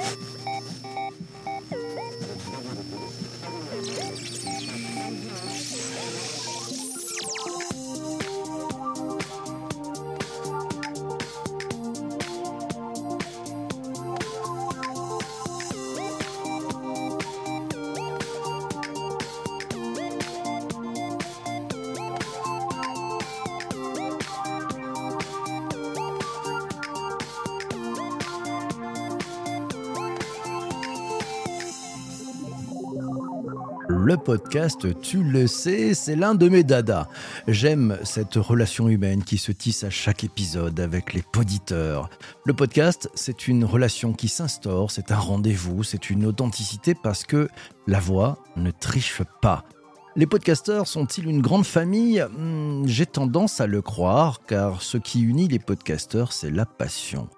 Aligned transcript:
Woo! 0.00 0.49
Le 34.10 34.16
podcast, 34.16 35.00
tu 35.00 35.22
le 35.22 35.46
sais, 35.46 35.94
c'est 35.94 36.16
l'un 36.16 36.34
de 36.34 36.48
mes 36.48 36.64
dadas. 36.64 37.06
J'aime 37.46 37.96
cette 38.02 38.34
relation 38.34 38.88
humaine 38.88 39.22
qui 39.22 39.38
se 39.38 39.52
tisse 39.52 39.84
à 39.84 39.90
chaque 39.90 40.24
épisode 40.24 40.80
avec 40.80 41.14
les 41.14 41.22
poditeurs. 41.22 42.10
Le 42.44 42.52
podcast, 42.52 43.08
c'est 43.14 43.46
une 43.46 43.64
relation 43.64 44.12
qui 44.12 44.26
s'instaure, 44.26 44.90
c'est 44.90 45.12
un 45.12 45.16
rendez-vous, 45.16 45.84
c'est 45.84 46.10
une 46.10 46.26
authenticité 46.26 46.96
parce 47.00 47.22
que 47.22 47.48
la 47.86 48.00
voix 48.00 48.42
ne 48.56 48.72
triche 48.72 49.22
pas. 49.40 49.62
Les 50.16 50.26
podcasteurs 50.26 50.88
sont-ils 50.88 51.28
une 51.28 51.40
grande 51.40 51.64
famille? 51.64 52.20
Hmm, 52.36 52.88
J'ai 52.88 53.06
tendance 53.06 53.60
à 53.60 53.68
le 53.68 53.80
croire 53.80 54.40
car 54.44 54.82
ce 54.82 54.98
qui 54.98 55.20
unit 55.20 55.46
les 55.46 55.60
podcasteurs, 55.60 56.32
c'est 56.32 56.50
la 56.50 56.66
passion. 56.66 57.28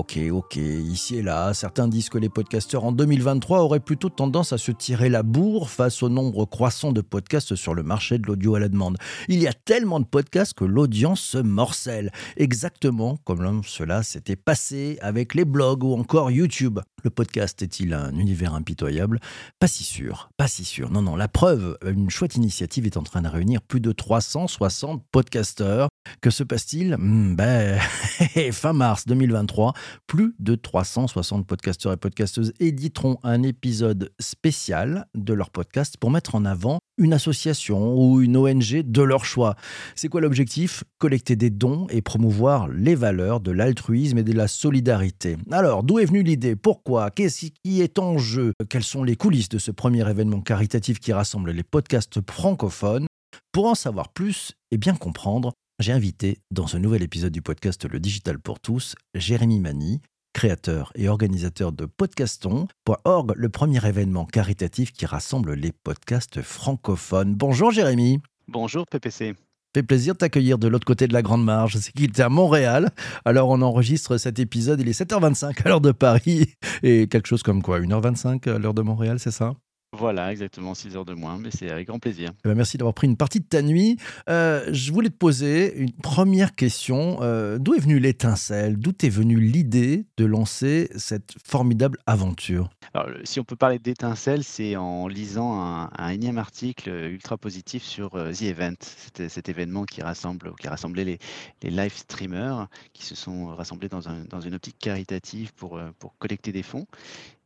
Ok, 0.00 0.18
ok, 0.32 0.56
ici 0.56 1.16
et 1.16 1.22
là, 1.22 1.52
certains 1.52 1.86
disent 1.86 2.08
que 2.08 2.16
les 2.16 2.30
podcasteurs 2.30 2.84
en 2.84 2.92
2023 2.92 3.60
auraient 3.60 3.80
plutôt 3.80 4.08
tendance 4.08 4.54
à 4.54 4.56
se 4.56 4.72
tirer 4.72 5.10
la 5.10 5.22
bourre 5.22 5.68
face 5.68 6.02
au 6.02 6.08
nombre 6.08 6.46
croissant 6.46 6.92
de 6.92 7.02
podcasts 7.02 7.54
sur 7.54 7.74
le 7.74 7.82
marché 7.82 8.16
de 8.16 8.26
l'audio 8.26 8.54
à 8.54 8.60
la 8.60 8.70
demande. 8.70 8.96
Il 9.28 9.42
y 9.42 9.46
a 9.46 9.52
tellement 9.52 10.00
de 10.00 10.06
podcasts 10.06 10.54
que 10.54 10.64
l'audience 10.64 11.20
se 11.20 11.36
morcelle, 11.36 12.12
exactement 12.38 13.18
comme 13.24 13.62
cela 13.62 14.02
s'était 14.02 14.36
passé 14.36 14.96
avec 15.02 15.34
les 15.34 15.44
blogs 15.44 15.84
ou 15.84 15.92
encore 15.92 16.30
YouTube. 16.30 16.80
Le 17.04 17.10
podcast 17.10 17.62
est-il 17.62 17.94
un 17.94 18.14
univers 18.14 18.54
impitoyable? 18.54 19.20
Pas 19.58 19.68
si 19.68 19.84
sûr, 19.84 20.30
pas 20.36 20.48
si 20.48 20.64
sûr. 20.64 20.90
Non, 20.90 21.02
non, 21.02 21.16
la 21.16 21.28
preuve, 21.28 21.78
une 21.86 22.10
chouette 22.10 22.36
initiative 22.36 22.86
est 22.86 22.96
en 22.96 23.02
train 23.02 23.22
de 23.22 23.28
réunir 23.28 23.62
plus 23.62 23.80
de 23.80 23.92
360 23.92 25.02
podcasteurs. 25.12 25.88
Que 26.20 26.30
se 26.30 26.42
passe-t-il? 26.42 26.96
Hmm, 26.96 27.36
Ben, 27.36 27.78
fin 28.52 28.72
mars 28.72 29.06
2023, 29.06 29.74
plus 30.06 30.34
de 30.38 30.54
360 30.54 31.46
podcasteurs 31.46 31.92
et 31.92 31.96
podcasteuses 31.96 32.52
éditeront 32.60 33.18
un 33.22 33.42
épisode 33.42 34.12
spécial 34.18 35.06
de 35.14 35.32
leur 35.32 35.50
podcast 35.50 35.96
pour 35.98 36.10
mettre 36.10 36.34
en 36.34 36.44
avant 36.44 36.78
une 36.98 37.12
association 37.12 37.94
ou 37.96 38.20
une 38.20 38.36
ONG 38.36 38.82
de 38.82 39.02
leur 39.02 39.24
choix. 39.24 39.56
C'est 39.94 40.08
quoi 40.08 40.20
l'objectif? 40.20 40.84
Collecter 40.98 41.36
des 41.36 41.50
dons 41.50 41.86
et 41.90 42.02
promouvoir 42.02 42.68
les 42.68 42.94
valeurs 42.94 43.40
de 43.40 43.50
l'altruisme 43.50 44.18
et 44.18 44.22
de 44.22 44.32
la 44.32 44.48
solidarité. 44.48 45.36
Alors, 45.50 45.82
d'où 45.82 45.98
est 45.98 46.04
venue 46.04 46.22
l'idée? 46.22 46.56
Pourquoi? 46.56 47.10
Qu'est-ce 47.10 47.46
qui 47.64 47.80
est 47.80 47.98
en 47.98 48.18
jeu? 48.18 48.52
Quelles 48.68 48.84
sont 48.84 49.04
les 49.04 49.16
coulisses 49.16 49.48
de 49.48 49.58
ce 49.58 49.70
premier 49.70 50.08
événement 50.08 50.40
caritatif 50.40 51.00
qui 51.00 51.12
rassemble 51.12 51.52
les 51.52 51.62
podcasts 51.62 52.20
francophones? 52.30 53.06
Pour 53.52 53.66
en 53.66 53.74
savoir 53.74 54.10
plus 54.10 54.52
et 54.70 54.78
bien 54.78 54.94
comprendre, 54.94 55.52
j'ai 55.80 55.92
invité 55.92 56.38
dans 56.50 56.66
ce 56.66 56.76
nouvel 56.76 57.02
épisode 57.02 57.32
du 57.32 57.40
podcast 57.40 57.86
Le 57.86 57.98
Digital 58.00 58.38
pour 58.38 58.60
tous, 58.60 58.94
Jérémy 59.14 59.60
Mani, 59.60 60.02
créateur 60.34 60.92
et 60.94 61.08
organisateur 61.08 61.72
de 61.72 61.86
Podcaston.org, 61.86 63.32
le 63.34 63.48
premier 63.48 63.84
événement 63.86 64.26
caritatif 64.26 64.92
qui 64.92 65.06
rassemble 65.06 65.54
les 65.54 65.72
podcasts 65.72 66.42
francophones. 66.42 67.34
Bonjour 67.34 67.70
Jérémy. 67.70 68.20
Bonjour 68.46 68.84
PPC. 68.86 69.34
Fait 69.74 69.82
plaisir 69.82 70.12
de 70.14 70.18
t'accueillir 70.18 70.58
de 70.58 70.68
l'autre 70.68 70.84
côté 70.84 71.08
de 71.08 71.14
la 71.14 71.22
Grande 71.22 71.44
Marge. 71.44 71.78
C'est 71.78 71.92
qu'il 71.92 72.04
était 72.04 72.22
à 72.22 72.28
Montréal. 72.28 72.90
Alors 73.24 73.48
on 73.48 73.62
enregistre 73.62 74.18
cet 74.18 74.38
épisode, 74.38 74.80
il 74.80 74.88
est 74.88 75.00
7h25 75.00 75.64
à 75.64 75.68
l'heure 75.68 75.80
de 75.80 75.92
Paris 75.92 76.52
et 76.82 77.08
quelque 77.08 77.26
chose 77.26 77.42
comme 77.42 77.62
quoi, 77.62 77.80
1h25 77.80 78.50
à 78.50 78.58
l'heure 78.58 78.74
de 78.74 78.82
Montréal, 78.82 79.18
c'est 79.18 79.30
ça? 79.30 79.54
Voilà, 79.92 80.30
exactement, 80.30 80.74
6 80.74 80.96
heures 80.96 81.04
de 81.04 81.14
moins, 81.14 81.38
mais 81.38 81.50
c'est 81.50 81.68
avec 81.70 81.88
grand 81.88 81.98
plaisir. 81.98 82.30
Eh 82.44 82.48
ben, 82.48 82.54
merci 82.54 82.78
d'avoir 82.78 82.94
pris 82.94 83.08
une 83.08 83.16
partie 83.16 83.40
de 83.40 83.44
ta 83.44 83.60
nuit. 83.60 83.96
Euh, 84.28 84.68
je 84.72 84.92
voulais 84.92 85.08
te 85.08 85.16
poser 85.16 85.76
une 85.76 85.92
première 85.92 86.54
question. 86.54 87.18
Euh, 87.22 87.58
d'où 87.58 87.74
est 87.74 87.80
venue 87.80 87.98
l'étincelle? 87.98 88.76
D'où 88.76 88.92
est 89.02 89.08
venue 89.08 89.40
l'idée 89.40 90.06
de 90.16 90.24
lancer 90.24 90.90
cette 90.96 91.34
formidable 91.44 91.98
aventure? 92.06 92.70
Alors, 92.94 93.08
si 93.24 93.40
on 93.40 93.44
peut 93.44 93.56
parler 93.56 93.78
d'étincelle, 93.78 94.44
c'est 94.44 94.76
en 94.76 95.08
lisant 95.08 95.60
un, 95.60 95.90
un, 95.96 96.08
énième 96.10 96.38
article 96.38 96.90
ultra 96.90 97.36
positif 97.36 97.82
sur 97.82 98.10
The 98.10 98.42
Event, 98.42 98.74
cet, 98.80 99.28
cet, 99.28 99.48
événement 99.48 99.84
qui 99.84 100.02
rassemble, 100.02 100.52
qui 100.60 100.68
rassemblait 100.68 101.04
les, 101.04 101.18
les 101.62 101.70
live 101.70 101.96
streamers 101.96 102.68
qui 102.92 103.04
se 103.04 103.14
sont 103.14 103.46
rassemblés 103.48 103.88
dans, 103.88 104.08
un, 104.08 104.24
dans 104.24 104.40
une 104.40 104.54
optique 104.54 104.78
caritative 104.78 105.52
pour, 105.54 105.78
euh, 105.78 105.90
pour 105.98 106.16
collecter 106.18 106.52
des 106.52 106.62
fonds. 106.62 106.86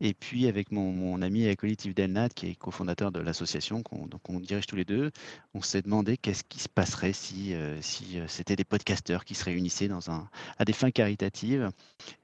Et 0.06 0.12
puis, 0.12 0.48
avec 0.48 0.70
mon, 0.70 0.92
mon 0.92 1.22
ami 1.22 1.44
et 1.44 1.48
acolyte 1.48 1.87
Yves 1.87 1.94
Delnat, 1.94 2.28
qui 2.28 2.48
est 2.48 2.54
cofondateur 2.56 3.10
de 3.10 3.20
l'association, 3.20 3.82
qu'on 3.82 4.06
on 4.28 4.38
dirige 4.38 4.66
tous 4.66 4.76
les 4.76 4.84
deux, 4.84 5.10
on 5.54 5.62
s'est 5.62 5.81
demandé 5.81 6.19
qu'est-ce 6.19 6.44
qui 6.44 6.59
se 6.59 6.69
passerait 6.69 7.15
si, 7.15 7.54
euh, 7.54 7.81
si 7.81 8.20
euh, 8.20 8.26
c'était 8.28 8.54
des 8.54 8.64
podcasteurs 8.64 9.25
qui 9.25 9.34
se 9.34 9.47
réunissaient 9.47 9.88
dans 9.88 10.10
un, 10.10 10.28
à 10.59 10.66
des 10.66 10.75
fins 10.75 10.91
caritatives. 10.91 11.70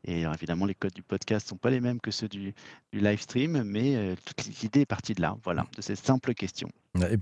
Et 0.04 0.24
évidemment, 0.24 0.66
les 0.66 0.74
codes 0.74 0.92
du 0.92 1.02
podcast 1.02 1.46
ne 1.46 1.48
sont 1.48 1.56
pas 1.56 1.70
les 1.70 1.80
mêmes 1.80 2.02
que 2.02 2.10
ceux 2.10 2.28
du, 2.28 2.52
du 2.92 3.00
live 3.00 3.22
stream, 3.22 3.62
mais 3.62 3.96
euh, 3.96 4.14
toute 4.26 4.44
l'idée 4.60 4.80
est 4.80 4.86
partie 4.86 5.14
de 5.14 5.22
là, 5.22 5.38
voilà, 5.42 5.66
de 5.74 5.80
cette 5.80 6.04
simple 6.04 6.34
question. 6.34 6.68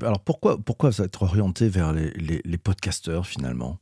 Alors 0.02 0.24
pourquoi, 0.24 0.58
pourquoi 0.58 0.90
être 0.98 1.22
orienté 1.22 1.68
vers 1.68 1.92
les, 1.92 2.10
les, 2.14 2.40
les 2.44 2.58
podcasteurs 2.58 3.28
finalement? 3.28 3.78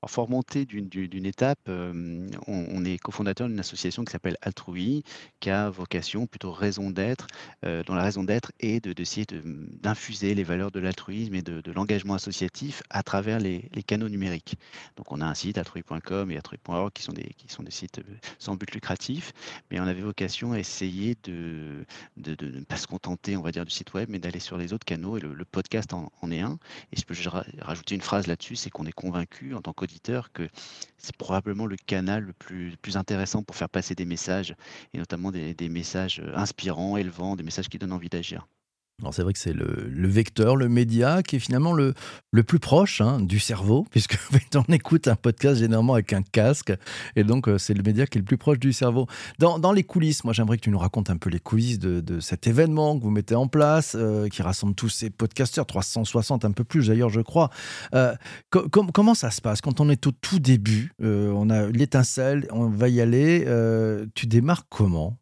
Alors, 0.00 0.10
faut 0.10 0.42
d'une 0.54 1.26
étape. 1.26 1.58
On, 1.68 2.84
est 2.84 2.98
cofondateur 2.98 3.48
d'une 3.48 3.58
association 3.58 4.04
qui 4.04 4.12
s'appelle 4.12 4.36
Altrui, 4.42 5.02
qui 5.40 5.50
a 5.50 5.70
vocation, 5.70 6.26
plutôt 6.26 6.52
raison 6.52 6.90
d'être, 6.90 7.26
dont 7.62 7.94
la 7.94 8.02
raison 8.04 8.22
d'être 8.22 8.52
est 8.60 8.86
d'essayer 8.86 9.26
de, 9.26 9.42
d'infuser 9.82 10.34
les 10.34 10.44
valeurs 10.44 10.70
de 10.70 10.78
l'altruisme 10.78 11.34
et 11.34 11.42
de, 11.42 11.72
l'engagement 11.72 12.14
associatif 12.14 12.82
à 12.90 13.02
travers 13.02 13.40
les, 13.40 13.68
canaux 13.86 14.08
numériques. 14.08 14.54
Donc, 14.96 15.10
on 15.10 15.20
a 15.20 15.26
un 15.26 15.34
site 15.34 15.58
altrui.com 15.58 16.30
et 16.30 16.36
altrui.org 16.36 16.92
qui 16.92 17.02
sont 17.02 17.12
des 17.12 17.70
sites 17.70 18.00
sans 18.38 18.54
but 18.54 18.72
lucratif, 18.72 19.32
mais 19.70 19.80
on 19.80 19.84
avait 19.84 20.02
vocation 20.02 20.52
à 20.52 20.58
essayer 20.58 21.16
de 21.24 21.84
ne 22.16 22.64
pas 22.64 22.76
se 22.76 22.86
contenter, 22.86 23.36
on 23.36 23.42
va 23.42 23.50
dire, 23.50 23.64
du 23.64 23.70
site 23.70 23.92
web, 23.94 24.08
mais 24.10 24.20
d'aller 24.20 24.40
sur 24.40 24.58
les 24.58 24.72
autres 24.72 24.84
canaux. 24.84 25.16
Et 25.16 25.20
le, 25.20 25.44
podcast 25.44 25.92
en, 25.92 26.30
est 26.30 26.40
un. 26.40 26.58
Et 26.92 26.96
je 26.98 27.04
peux 27.04 27.14
rajouter 27.60 27.94
une 27.94 28.00
phrase 28.00 28.26
là-dessus, 28.26 28.54
c'est 28.56 28.70
qu'on 28.70 28.86
est 28.86 28.92
convaincu 28.92 29.54
en 29.54 29.60
tant 29.60 29.72
que 29.72 29.87
que 30.32 30.48
c'est 30.96 31.16
probablement 31.16 31.66
le 31.66 31.76
canal 31.76 32.24
le 32.24 32.32
plus, 32.32 32.96
intéressant 32.96 33.42
pour 33.42 33.56
faire 33.56 33.68
passer 33.68 33.94
des 33.94 34.04
messages, 34.04 34.54
et 34.94 34.98
notamment 34.98 35.30
des, 35.30 35.54
des 35.54 35.68
messages 35.68 36.22
inspirants, 36.34 36.96
élevants, 36.96 37.36
des 37.36 37.42
messages 37.42 37.68
qui 37.68 37.78
donnent 37.78 37.92
envie 37.92 38.08
d'agir. 38.08 38.46
C'est 39.12 39.22
vrai 39.22 39.32
que 39.32 39.38
c'est 39.38 39.52
le, 39.52 40.08
vecteur, 40.08 40.56
le 40.56 40.68
média 40.68 41.22
qui 41.22 41.36
est 41.36 41.38
finalement 41.38 41.72
le, 41.72 41.94
le 42.32 42.42
plus 42.42 42.58
proche 42.58 43.00
hein, 43.00 43.20
du 43.20 43.38
cerveau, 43.38 43.86
puisque 43.90 44.18
on 44.54 44.72
écoute 44.72 45.06
un 45.06 45.14
podcast 45.14 45.60
généralement 45.60 45.94
avec 45.94 46.12
un 46.12 46.22
casque, 46.22 46.72
et 47.14 47.22
donc 47.22 47.48
c'est 47.58 47.74
le 47.74 47.82
média 47.84 48.06
qui 48.06 48.18
est 48.18 48.20
le 48.20 48.24
plus 48.24 48.38
proche 48.38 48.58
du 48.58 48.72
cerveau. 48.72 49.06
Dans, 49.38 49.60
dans 49.60 49.70
les 49.70 49.84
coulisses, 49.84 50.24
moi 50.24 50.32
j'aimerais 50.32 50.56
que 50.56 50.62
tu 50.62 50.70
nous 50.70 50.78
racontes 50.78 51.10
un 51.10 51.16
peu 51.16 51.30
les 51.30 51.38
coulisses 51.38 51.78
de, 51.78 52.00
de 52.00 52.18
cet 52.18 52.48
événement 52.48 52.98
que 52.98 53.04
vous 53.04 53.10
mettez 53.10 53.36
en 53.36 53.46
place, 53.46 53.94
euh, 53.96 54.28
qui 54.28 54.42
rassemble 54.42 54.74
tous 54.74 54.88
ces 54.88 55.10
podcasteurs, 55.10 55.66
360, 55.66 56.44
un 56.44 56.52
peu 56.52 56.64
plus 56.64 56.88
d'ailleurs 56.88 57.10
je 57.10 57.20
crois. 57.20 57.50
Euh, 57.94 58.14
com 58.50 58.90
comment 58.92 59.14
ça 59.14 59.30
se 59.30 59.40
passe? 59.40 59.60
Quand 59.60 59.80
on 59.80 59.88
est 59.90 60.06
au 60.08 60.10
tout 60.10 60.40
début 60.40 60.92
euh, 61.02 61.30
On 61.30 61.50
a 61.50 61.66
l'étincelle, 61.68 62.48
on 62.50 62.66
va 62.68 62.88
y 62.88 63.00
aller. 63.00 63.44
tu 64.14 64.26
démarres 64.26 64.66
comment? 64.68 65.16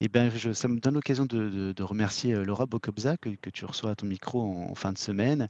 Eh 0.00 0.08
je, 0.36 0.52
ça 0.52 0.68
me 0.68 0.80
donne 0.80 0.94
l'occasion 0.94 1.26
de, 1.26 1.82
remercier 1.82 2.34
Laura 2.34 2.66
Bocobza 2.66 3.16
que, 3.18 3.30
tu 3.50 3.64
reçois 3.64 3.90
à 3.90 3.94
ton 3.94 4.06
micro 4.06 4.40
en, 4.42 4.74
fin 4.74 4.92
de 4.92 4.98
semaine, 4.98 5.48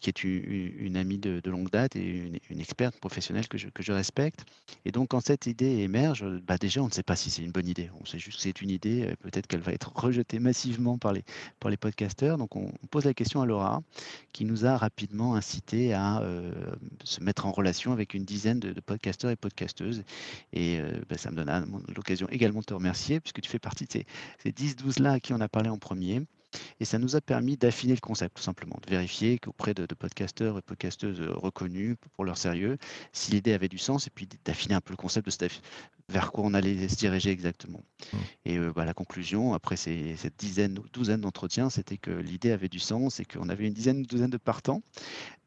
qui 0.00 0.10
est 0.10 0.24
une, 0.24 0.96
amie 0.96 1.18
de, 1.18 1.40
longue 1.50 1.70
date 1.70 1.96
et 1.96 2.30
une, 2.50 2.60
experte 2.60 2.98
professionnelle 2.98 3.48
que 3.48 3.56
je, 3.56 3.92
respecte. 3.92 4.44
Et 4.84 4.92
donc, 4.92 5.08
quand 5.08 5.20
cette 5.20 5.46
idée 5.46 5.78
émerge, 5.78 6.24
bah 6.46 6.58
déjà, 6.58 6.82
on 6.82 6.88
ne 6.88 6.92
sait 6.92 7.02
pas 7.02 7.16
si 7.16 7.30
c'est 7.30 7.42
une 7.42 7.52
bonne 7.52 7.68
idée. 7.68 7.90
On 8.00 8.04
sait 8.04 8.18
juste 8.18 8.36
que 8.36 8.42
c'est 8.42 8.60
une 8.60 8.70
idée. 8.70 9.14
Peut-être 9.20 9.46
qu'elle 9.46 9.60
va 9.60 9.72
être 9.72 9.92
rejetée 9.94 10.38
massivement 10.38 10.98
par 10.98 11.12
les, 11.12 11.24
par 11.58 11.72
podcasteurs. 11.76 12.36
Donc, 12.36 12.56
on, 12.56 12.70
pose 12.90 13.04
la 13.04 13.14
question 13.14 13.40
à 13.40 13.46
Laura, 13.46 13.82
qui 14.32 14.44
nous 14.44 14.66
a 14.66 14.76
rapidement 14.76 15.34
incité 15.34 15.94
à 15.94 16.20
euh, 16.20 16.52
se 17.04 17.22
mettre 17.22 17.46
en 17.46 17.52
relation 17.52 17.92
avec 17.92 18.14
une 18.14 18.24
dizaine 18.24 18.60
de, 18.60 18.78
podcasteurs 18.80 19.30
et 19.30 19.36
podcasteuses. 19.36 20.04
Et 20.52 20.80
euh, 20.80 21.00
bah, 21.08 21.16
ça 21.16 21.30
me 21.30 21.36
donne 21.36 21.82
l'occasion 21.94 22.28
également 22.30 22.60
de 22.60 22.66
te 22.66 22.74
remercier, 22.74 23.20
puisque 23.20 23.40
tu 23.40 23.50
fais 23.50 23.58
partie 23.58 23.85
ces, 23.90 24.06
ces 24.42 24.50
10-12 24.50 25.02
là 25.02 25.12
à 25.12 25.20
qui 25.20 25.32
on 25.32 25.40
a 25.40 25.48
parlé 25.48 25.68
en 25.68 25.78
premier. 25.78 26.26
Et 26.80 26.84
ça 26.84 26.98
nous 26.98 27.16
a 27.16 27.20
permis 27.20 27.56
d'affiner 27.56 27.94
le 27.94 28.00
concept, 28.00 28.36
tout 28.36 28.42
simplement, 28.42 28.78
de 28.84 28.90
vérifier 28.90 29.38
qu'auprès 29.38 29.74
de, 29.74 29.86
de 29.86 29.94
podcasteurs 29.94 30.58
et 30.58 30.62
podcasteuses 30.62 31.20
reconnus 31.20 31.96
pour 32.14 32.24
leur 32.24 32.38
sérieux, 32.38 32.78
si 33.12 33.32
l'idée 33.32 33.52
avait 33.52 33.68
du 33.68 33.78
sens, 33.78 34.06
et 34.06 34.10
puis 34.10 34.28
d'affiner 34.44 34.74
un 34.74 34.80
peu 34.80 34.92
le 34.92 34.96
concept 34.96 35.26
de 35.26 35.48
vers 36.08 36.30
quoi 36.30 36.44
on 36.44 36.54
allait 36.54 36.88
se 36.88 36.96
diriger 36.96 37.30
exactement. 37.30 37.82
Mmh. 38.12 38.16
Et 38.44 38.58
bah, 38.58 38.84
la 38.84 38.94
conclusion, 38.94 39.54
après 39.54 39.76
cette 39.76 40.36
dizaine 40.38 40.78
ou 40.78 40.84
douzaine 40.92 41.20
d'entretiens, 41.20 41.68
c'était 41.68 41.96
que 41.96 42.10
l'idée 42.10 42.52
avait 42.52 42.68
du 42.68 42.78
sens 42.78 43.18
et 43.18 43.24
qu'on 43.24 43.48
avait 43.48 43.66
une 43.66 43.72
dizaine 43.72 44.00
ou 44.00 44.06
douzaine 44.06 44.30
de 44.30 44.36
partants. 44.36 44.82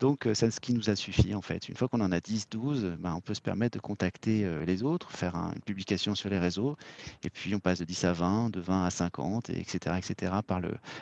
Donc, 0.01 0.27
c'est 0.33 0.51
ce 0.51 0.59
qui 0.59 0.73
nous 0.73 0.89
a 0.89 0.95
suffi, 0.95 1.33
en 1.33 1.41
fait. 1.41 1.69
Une 1.69 1.75
fois 1.75 1.87
qu'on 1.87 2.01
en 2.01 2.11
a 2.11 2.19
10, 2.19 2.49
12, 2.49 2.97
bah, 2.99 3.13
on 3.15 3.21
peut 3.21 3.33
se 3.33 3.41
permettre 3.41 3.77
de 3.77 3.81
contacter 3.81 4.45
les 4.65 4.83
autres, 4.83 5.11
faire 5.11 5.35
une 5.35 5.61
publication 5.61 6.15
sur 6.15 6.29
les 6.29 6.39
réseaux, 6.39 6.75
et 7.23 7.29
puis 7.29 7.55
on 7.55 7.59
passe 7.59 7.79
de 7.79 7.85
10 7.85 8.03
à 8.05 8.13
20, 8.13 8.49
de 8.49 8.59
20 8.59 8.85
à 8.85 8.89
50, 8.89 9.49
et 9.49 9.59
etc., 9.59 9.95
etc., 9.97 10.33
par 10.45 10.59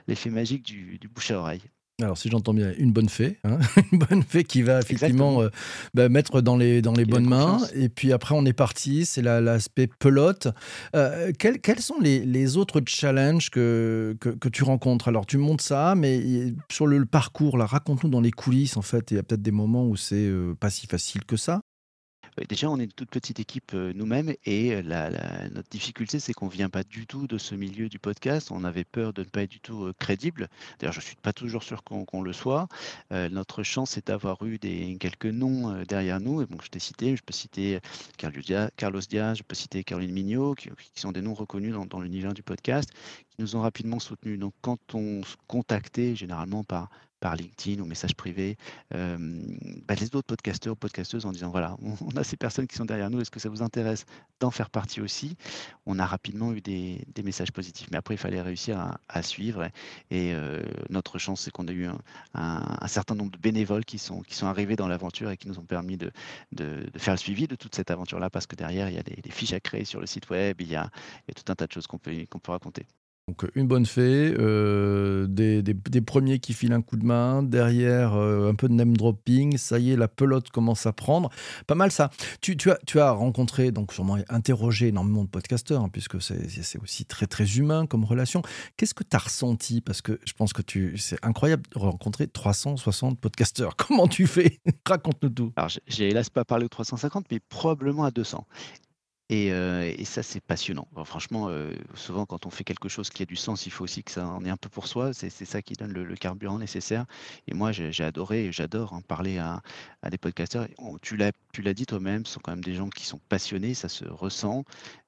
l'effet 0.08 0.30
magique 0.30 0.64
du, 0.64 0.98
du 1.00 1.08
bouche 1.08 1.32
à 1.32 1.40
oreille. 1.40 1.62
Alors, 2.00 2.16
si 2.16 2.30
j'entends 2.30 2.54
bien, 2.54 2.74
une 2.78 2.92
bonne 2.92 3.10
fée, 3.10 3.40
hein 3.44 3.58
une 3.92 3.98
bonne 3.98 4.22
fée 4.22 4.44
qui 4.44 4.62
va 4.62 4.80
effectivement 4.80 5.42
euh, 5.42 5.50
bah, 5.96 6.10
mettre 6.10 6.42
dans 6.42 6.56
les, 6.56 6.84
dans 6.84 6.94
les 6.94 7.06
bonnes 7.06 7.28
mains. 7.28 7.58
Et 7.74 7.90
puis 7.90 8.14
après, 8.14 8.36
on 8.38 8.46
est 8.46 8.54
parti, 8.54 9.04
c'est 9.04 9.24
l'aspect 9.24 9.88
pelote. 9.88 10.48
Euh, 10.96 11.32
quels, 11.40 11.60
quels, 11.60 11.80
sont 11.80 12.00
les, 12.00 12.24
les, 12.24 12.56
autres 12.56 12.84
challenges 12.86 13.50
que, 13.50 14.16
que, 14.20 14.30
que, 14.30 14.48
tu 14.48 14.64
rencontres? 14.64 15.08
Alors, 15.08 15.26
tu 15.26 15.40
montes 15.40 15.62
ça, 15.62 15.96
mais 15.96 16.54
sur 16.72 16.86
le, 16.86 17.04
parcours, 17.08 17.58
raconte-nous 17.58 18.10
dans 18.12 18.22
les 18.22 18.30
coulisses, 18.32 18.78
en 18.78 18.84
fait. 18.84 19.10
Il 19.10 19.16
y 19.16 19.20
a 19.20 19.24
peut-être 19.24 19.42
des 19.42 19.50
moments 19.50 19.88
où 19.88 19.96
c'est 19.96 20.28
euh, 20.28 20.54
pas 20.54 20.70
si 20.70 20.86
facile 20.86 21.26
que 21.26 21.36
ça. 21.36 21.62
Déjà, 22.50 22.70
on 22.70 22.80
est 22.80 22.84
une 22.84 22.92
toute 22.92 23.10
petite 23.10 23.40
équipe 23.40 23.74
nous-mêmes 23.74 24.34
et 24.46 24.82
notre 24.84 25.70
difficulté, 25.70 26.20
c'est 26.20 26.34
qu'on 26.34 26.46
ne 26.48 26.52
vient 26.52 26.70
pas 26.70 26.84
du 26.84 27.08
tout 27.08 27.28
de 27.28 27.38
ce 27.38 27.56
milieu 27.56 27.90
du 27.90 28.00
podcast. 28.00 28.52
On 28.52 28.64
avait 28.64 28.84
peur 28.84 29.14
de 29.14 29.22
ne 29.22 29.28
pas 29.28 29.44
être 29.44 29.50
du 29.50 29.60
tout 29.60 29.92
crédible. 30.00 30.48
D'ailleurs, 30.80 30.94
je 30.94 31.00
ne 31.00 31.04
suis 31.04 31.16
pas 31.16 31.34
toujours 31.34 31.64
sûr 31.64 31.84
qu'on 31.84 32.22
le 32.22 32.34
soit. 32.34 32.68
notre 33.12 33.64
chance, 33.64 33.92
c'est 33.92 34.08
d'avoir 34.08 34.44
eu 34.46 34.60
quelques 34.60 35.26
noms 35.26 35.84
derrière 35.84 36.20
nous. 36.20 36.42
Et 36.42 36.46
bon, 36.46 36.58
je 36.64 36.70
t'ai 36.70 36.80
cité, 36.80 37.16
je 37.16 37.24
peux 37.24 37.34
citer 37.34 37.80
Carlos 38.18 39.02
Diaz, 39.10 39.38
je 39.38 39.44
peux 39.44 39.56
citer 39.56 39.84
Caroline 39.84 40.12
Mignot, 40.12 40.56
qui, 40.56 40.70
sont 40.96 41.12
des 41.12 41.22
noms 41.22 41.34
reconnus 41.34 41.76
dans 41.90 42.00
l'univers 42.00 42.34
du 42.34 42.44
podcast, 42.44 42.92
qui 43.30 43.42
nous 43.42 43.56
ont 43.56 43.62
rapidement 43.62 44.00
soutenus. 44.00 44.40
Donc, 44.40 44.54
quand 44.62 44.94
on 44.94 45.24
se 45.24 45.36
contactait, 45.48 46.16
généralement 46.16 46.64
par 46.64 46.90
par 47.20 47.36
LinkedIn 47.36 47.82
ou 47.82 47.86
message 47.86 48.16
privé, 48.16 48.58
bah, 48.92 49.96
les 50.00 50.06
autres 50.16 50.28
podcasteurs 50.28 50.74
ou 50.74 50.76
podcasteuses 50.76 51.26
en 51.26 51.32
disant 51.32 51.50
voilà, 51.50 51.78
on, 51.82 52.16
a 52.16 52.24
ces 52.24 52.38
personnes 52.38 52.68
qui 52.68 52.76
sont 52.76 52.86
derrière 52.86 53.10
nous, 53.10 53.22
est-ce 53.22 53.32
que 53.32 53.40
ça 53.40 53.50
vous 53.50 53.62
intéresse 53.62 54.06
d'en 54.40 54.52
faire 54.52 54.70
partie 54.70 55.02
aussi? 55.02 55.36
On 55.86 56.00
a 56.00 56.06
rapidement 56.06 56.54
eu 56.54 56.62
des, 56.62 57.06
messages 57.24 57.52
positifs. 57.52 57.88
Mais 57.92 57.98
après, 57.98 58.16
il 58.16 58.18
fallait 58.18 58.42
réussir 58.42 58.98
à, 59.08 59.22
suivre. 59.22 59.68
Et, 60.12 60.34
notre 60.90 61.18
chance, 61.18 61.42
c'est 61.42 61.52
qu'on 61.52 61.68
a 61.68 61.72
eu 61.72 61.88
un, 62.34 62.88
certain 62.88 63.16
nombre 63.16 63.32
de 63.32 63.38
bénévoles 63.38 63.86
qui 63.86 63.98
sont, 63.98 64.24
arrivés 64.44 64.76
dans 64.76 64.88
l'aventure 64.88 65.32
et 65.32 65.38
qui 65.38 65.48
nous 65.48 65.60
ont 65.60 65.66
permis 65.66 65.98
de, 65.98 66.12
faire 66.98 67.14
le 67.14 67.20
suivi 67.20 67.48
de 67.48 67.56
toute 67.56 67.76
cette 67.76 67.92
aventure-là, 67.92 68.30
parce 68.30 68.48
que 68.48 68.56
derrière, 68.56 68.90
il 68.90 68.96
y 68.96 69.00
a 69.00 69.04
des, 69.04 69.32
fiches 69.32 69.54
à 69.54 69.60
créer 69.60 69.86
sur 69.86 70.00
le 70.00 70.08
site 70.08 70.30
web, 70.30 70.62
il 70.62 70.70
y 70.70 70.76
a, 70.76 70.90
tout 71.36 71.52
un 71.52 71.56
tas 71.56 71.68
de 71.68 71.72
choses 71.72 71.88
qu'on 71.88 71.98
peut 71.98 72.28
raconter. 72.48 72.86
Donc 73.28 73.46
une 73.56 73.68
bonne 73.68 73.86
fée, 73.86 74.34
euh, 74.40 75.28
des, 75.28 76.02
premiers 76.02 76.40
qui 76.40 76.54
filent 76.54 76.72
un 76.72 76.82
coup 76.82 76.96
de 76.96 77.06
main, 77.06 77.44
derrière 77.44 78.14
euh, 78.14 78.50
un 78.50 78.56
peu 78.56 78.70
de 78.70 78.74
name 78.74 78.96
dropping, 78.96 79.58
ça 79.58 79.80
y 79.80 79.92
est, 79.92 79.98
la 79.98 80.08
pelote 80.08 80.50
commence 80.50 80.86
à 80.86 80.94
prendre. 80.94 81.30
Pas 81.68 81.76
mal 81.76 81.92
ça. 81.92 82.10
Tu, 82.40 82.56
as, 82.96 83.12
rencontré, 83.12 83.72
donc 83.72 83.92
sûrement 83.92 84.18
interrogé 84.30 84.88
énormément 84.88 85.26
de 85.26 85.30
podcasteurs, 85.30 85.82
hein, 85.82 85.90
puisque 85.92 86.22
c'est 86.22 86.82
aussi 86.82 87.04
très 87.04 87.28
très 87.28 87.58
humain 87.58 87.86
comme 87.86 88.06
relation. 88.06 88.44
Qu'est-ce 88.78 88.94
que 88.94 89.04
tu 89.04 89.18
as 89.18 89.20
ressenti? 89.20 89.82
Parce 89.82 90.02
que 90.02 90.22
je 90.24 90.32
pense 90.32 90.54
que 90.54 90.62
tu 90.62 90.98
c'est 90.98 91.20
incroyable 91.22 91.64
de 91.76 91.80
rencontrer 91.80 92.28
360 92.28 93.20
podcasteurs. 93.20 93.76
Comment 93.88 94.08
tu 94.08 94.26
fais? 94.26 94.62
Raconte-nous 94.86 95.32
tout. 95.32 95.52
Alors 95.58 95.70
j'ai 95.86 96.08
hélas 96.08 96.30
pas 96.30 96.46
parlé 96.46 96.64
aux 96.64 96.70
350, 96.70 97.26
mais 97.30 97.42
probablement 97.42 98.06
à 98.06 98.12
200. 98.12 98.48
Et, 99.30 99.48
et 99.48 100.06
ça, 100.06 100.24
c'est 100.24 100.40
passionnant. 100.40 100.88
franchement, 101.04 101.50
souvent, 101.96 102.26
quand 102.26 102.46
on 102.46 102.50
fait 102.50 102.64
quelque 102.64 102.88
chose 102.88 103.10
qui 103.10 103.24
a 103.24 103.26
du 103.26 103.36
sens, 103.36 103.66
il 103.66 103.72
faut 103.72 103.84
aussi 103.84 104.04
que 104.04 104.12
ça 104.12 104.26
en 104.26 104.46
ait 104.46 104.50
un 104.50 104.58
peu 104.58 104.70
pour 104.70 104.88
soi. 104.88 105.14
C'est 105.14 105.30
ça 105.30 105.62
qui 105.62 105.74
donne 105.74 105.92
le, 105.92 106.16
carburant 106.16 106.60
nécessaire. 106.60 107.06
Et 107.48 107.54
moi, 107.54 107.72
j'ai 107.74 108.04
adoré 108.04 108.52
j'adore 108.54 108.94
en 108.94 109.02
parler 109.02 109.38
à, 109.38 109.62
à 110.02 110.10
des 110.10 110.18
podcasteurs. 110.18 110.68
tu 111.02 111.18
l'as 111.18 111.32
tu 111.58 111.64
l'as 111.64 111.74
dit 111.74 111.88
toi-même, 111.88 112.24
ce 112.24 112.34
sont 112.34 112.40
quand 112.40 112.52
même 112.52 112.64
des 112.64 112.76
gens 112.76 112.88
qui 112.88 113.04
sont 113.04 113.20
passionnés, 113.30 113.74
ça 113.74 113.90
se 113.90 114.06
ressent. 114.06 114.64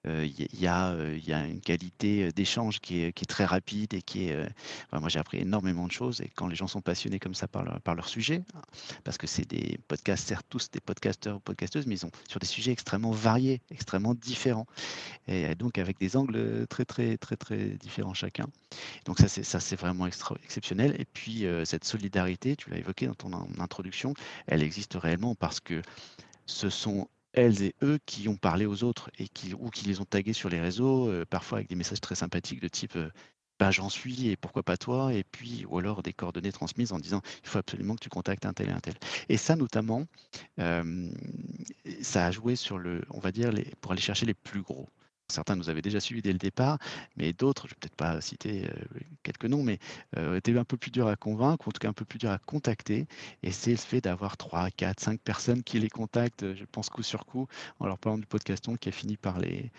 Il 0.05 0.47
y, 0.59 0.65
a, 0.65 0.95
y 1.17 1.31
a 1.31 1.45
une 1.45 1.61
qualité 1.61 2.31
d'échange 2.31 2.79
qui 2.79 3.01
est, 3.01 3.25
très 3.27 3.45
rapide 3.45 3.93
et 3.93 4.01
qui 4.01 4.29
est. 4.29 4.49
moi, 4.91 5.09
j'ai 5.09 5.19
appris 5.19 5.37
énormément 5.37 5.85
de 5.85 5.91
choses. 5.91 6.21
Et 6.21 6.31
quand 6.35 6.47
les 6.47 6.55
gens 6.55 6.65
sont 6.65 6.81
passionnés 6.81 7.19
comme 7.19 7.35
ça 7.35 7.47
par 7.47 7.63
leur, 7.93 8.09
sujet, 8.09 8.41
parce 9.03 9.19
que 9.19 9.27
c'est 9.27 9.47
des 9.47 9.77
podcasts, 9.87 10.27
certes 10.27 10.47
tous 10.49 10.71
des 10.71 10.79
podcasteurs 10.79 11.35
ou 11.35 11.39
podcasteuses, 11.39 11.85
mais 11.85 11.95
ils 11.95 11.99
sont 11.99 12.09
sur 12.27 12.39
des 12.39 12.47
sujets 12.47 12.71
extrêmement 12.71 13.11
variés, 13.11 13.61
extrêmement 13.69 14.15
différents. 14.15 14.65
Et 15.27 15.53
donc 15.53 15.77
avec 15.77 15.99
des 15.99 16.17
angles 16.17 16.65
très 16.67 16.85
très 16.85 17.17
très 17.17 17.35
très 17.35 17.57
différents 17.79 18.15
chacun. 18.15 18.47
Donc 19.05 19.19
ça 19.19 19.59
c'est 19.59 19.79
vraiment 19.79 20.07
exceptionnel. 20.07 20.95
Et 20.97 21.05
puis 21.05 21.45
euh, 21.45 21.63
cette 21.63 21.83
solidarité, 21.83 22.55
tu 22.55 22.71
l'as 22.71 22.77
évoqué 22.77 23.05
dans 23.05 23.13
ton 23.13 23.31
introduction, 23.59 24.15
elle 24.47 24.63
existe 24.63 24.95
réellement 24.95 25.35
parce 25.35 25.59
que 25.59 25.83
ce 26.49 26.69
sont 26.69 27.07
elles 27.33 27.61
et 27.61 27.75
eux 27.83 27.99
qui 28.05 28.27
ont 28.27 28.37
parlé 28.37 28.65
aux 28.65 28.83
autres 28.83 29.11
et 29.19 29.27
qui, 29.27 29.53
ou 29.53 29.69
qui 29.69 29.85
les 29.85 30.01
ont 30.01 30.05
tagués 30.05 30.33
sur 30.33 30.49
les 30.49 30.59
réseaux, 30.59 31.07
euh, 31.09 31.25
parfois 31.25 31.59
avec 31.59 31.69
des 31.69 31.75
messages 31.75 32.01
très 32.01 32.15
sympathiques 32.15 32.61
de 32.61 32.67
type 32.67 32.95
euh, 32.95 33.09
bah, 33.59 33.71
j'en 33.71 33.89
suis 33.89 34.29
et 34.29 34.37
pourquoi 34.37 34.63
pas 34.63 34.77
toi? 34.77 35.13
Et 35.13 35.23
puis, 35.23 35.65
ou 35.67 35.77
alors 35.79 36.01
des 36.01 36.13
coordonnées 36.13 36.51
transmises 36.51 36.93
en 36.93 36.99
disant 36.99 37.21
il 37.43 37.49
faut 37.49 37.59
absolument 37.59 37.95
que 37.95 37.99
tu 38.01 38.09
contactes 38.09 38.45
un 38.45 38.53
tel 38.53 38.69
et 38.69 38.71
un 38.71 38.79
tel. 38.79 38.95
Et 39.27 39.37
ça, 39.37 39.55
notamment, 39.57 40.05
ça 40.57 42.25
a 42.25 42.31
joué 42.31 42.55
sur 42.55 42.77
le, 42.77 43.01
on 43.09 43.19
va 43.19 43.31
dire, 43.33 43.51
pour 43.81 43.91
aller 43.91 44.01
chercher 44.01 44.25
les 44.25 44.33
plus 44.33 44.61
gros. 44.61 44.87
Certains 45.29 45.55
nous 45.55 45.69
avaient 45.69 45.81
déjà 45.81 45.99
suivis 45.99 46.21
dès 46.21 46.31
le 46.31 46.39
départ, 46.39 46.77
mais 47.17 47.33
d'autres, 47.33 47.67
je 47.67 47.71
ne 47.71 47.75
vais 47.75 47.79
peut-être 47.79 47.95
pas 47.95 48.21
citer 48.21 48.69
quelques 49.23 49.45
noms, 49.45 49.63
mais 49.63 49.79
euh, 50.17 50.37
étaient 50.37 50.57
un 50.57 50.63
peu 50.63 50.77
plus 50.77 50.91
dur 50.91 51.07
à 51.07 51.15
convaincre, 51.15 51.67
ou 51.67 51.69
en 51.69 51.71
tout 51.71 51.79
cas 51.79 51.89
un 51.89 51.93
peu 51.93 52.05
plus 52.05 52.19
dur 52.19 52.31
à 52.31 52.39
contacter. 52.39 53.07
Et 53.43 53.51
c'est 53.51 53.71
le 53.71 53.77
fait 53.77 54.01
d'avoir 54.01 54.37
3, 54.37 54.71
4, 54.71 54.99
5 54.99 55.19
personnes 55.21 55.63
qui 55.63 55.79
les 55.79 55.89
contactent, 55.89 56.53
je 56.55 56.65
pense 56.65 56.89
coup 56.89 57.03
sur 57.03 57.25
coup, 57.25 57.47
en 57.79 57.85
leur 57.87 57.97
parlant 57.97 58.17
du 58.17 58.25
podcaston, 58.25 58.75
qui 58.75 58.89
a 58.89 58.91
fini 58.91 59.17
par 59.17 59.39
les, 59.39 59.71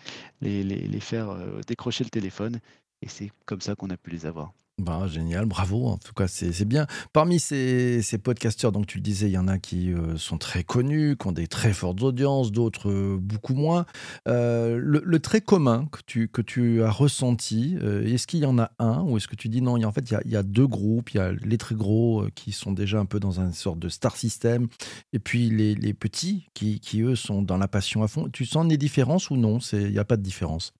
faire 0.99 1.35
décrocher 1.67 2.03
le 2.03 2.09
téléphone 2.09 2.59
et 3.01 3.07
c'est 3.07 3.31
comme 3.45 3.61
ça 3.61 3.75
qu'on 3.75 3.89
a 3.89 3.97
pu 3.97 4.11
les 4.11 4.25
avoir. 4.25 4.53
Bah, 4.81 5.05
génial, 5.07 5.45
bravo. 5.45 5.85
En 5.87 5.97
tout 5.97 6.13
cas, 6.13 6.27
c'est 6.27 6.65
bien. 6.65 6.87
Parmi 7.13 7.39
ces, 7.39 8.01
ces, 8.01 8.17
podcasteurs, 8.17 8.71
donc 8.71 8.87
tu 8.87 8.97
le 8.97 9.03
disais, 9.03 9.27
il 9.27 9.33
y 9.33 9.37
en 9.37 9.47
a 9.47 9.59
qui 9.59 9.93
euh, 9.93 10.17
sont 10.17 10.39
très 10.39 10.63
connus, 10.63 11.17
qui 11.17 11.27
ont 11.27 11.31
des 11.31 11.45
très 11.45 11.71
fortes 11.71 12.01
audiences, 12.01 12.51
d'autres 12.51 12.89
euh, 12.89 13.17
beaucoup 13.21 13.53
moins. 13.53 13.85
Euh, 14.27 14.79
le, 14.81 15.19
trait 15.19 15.41
commun 15.41 15.87
que 15.91 15.99
tu, 16.07 16.29
que 16.29 16.41
tu 16.41 16.81
as 16.81 16.89
ressenti, 16.89 17.77
est-ce 18.05 18.25
qu'il 18.25 18.39
y 18.39 18.45
en 18.47 18.57
a 18.57 18.71
un 18.79 19.03
ou 19.03 19.17
est-ce 19.17 19.27
que 19.27 19.35
tu 19.35 19.49
dis 19.49 19.61
non, 19.61 19.77
il 19.77 19.81
y 19.81 19.83
a, 19.83 19.87
En 19.87 19.91
fait, 19.91 20.09
il 20.25 20.31
y, 20.31 20.35
a, 20.35 20.41
deux 20.41 20.65
groupes. 20.65 21.11
Il 21.11 21.17
y 21.17 21.19
a 21.19 21.31
les 21.31 21.59
très 21.59 21.75
gros 21.75 22.25
qui 22.33 22.51
sont 22.51 22.71
déjà 22.71 22.99
un 22.99 23.05
peu 23.05 23.19
dans 23.19 23.39
une 23.39 23.53
sorte 23.53 23.77
de 23.77 23.87
star 23.87 24.17
system 24.17 24.67
et 25.13 25.19
puis 25.19 25.51
les, 25.51 25.75
les 25.75 25.93
petits 25.93 26.47
qui, 26.55 26.79
qui, 26.79 27.01
eux, 27.01 27.15
sont 27.15 27.43
dans 27.43 27.57
la 27.57 27.67
passion 27.67 28.01
à 28.01 28.07
fond. 28.07 28.29
Tu 28.33 28.47
sens 28.47 28.67
des 28.67 28.77
différences 28.77 29.29
ou 29.29 29.37
non? 29.37 29.59
Il 29.73 29.91
n'y 29.91 29.99
a 29.99 30.05
pas 30.05 30.17
de 30.17 30.23
différence? 30.23 30.73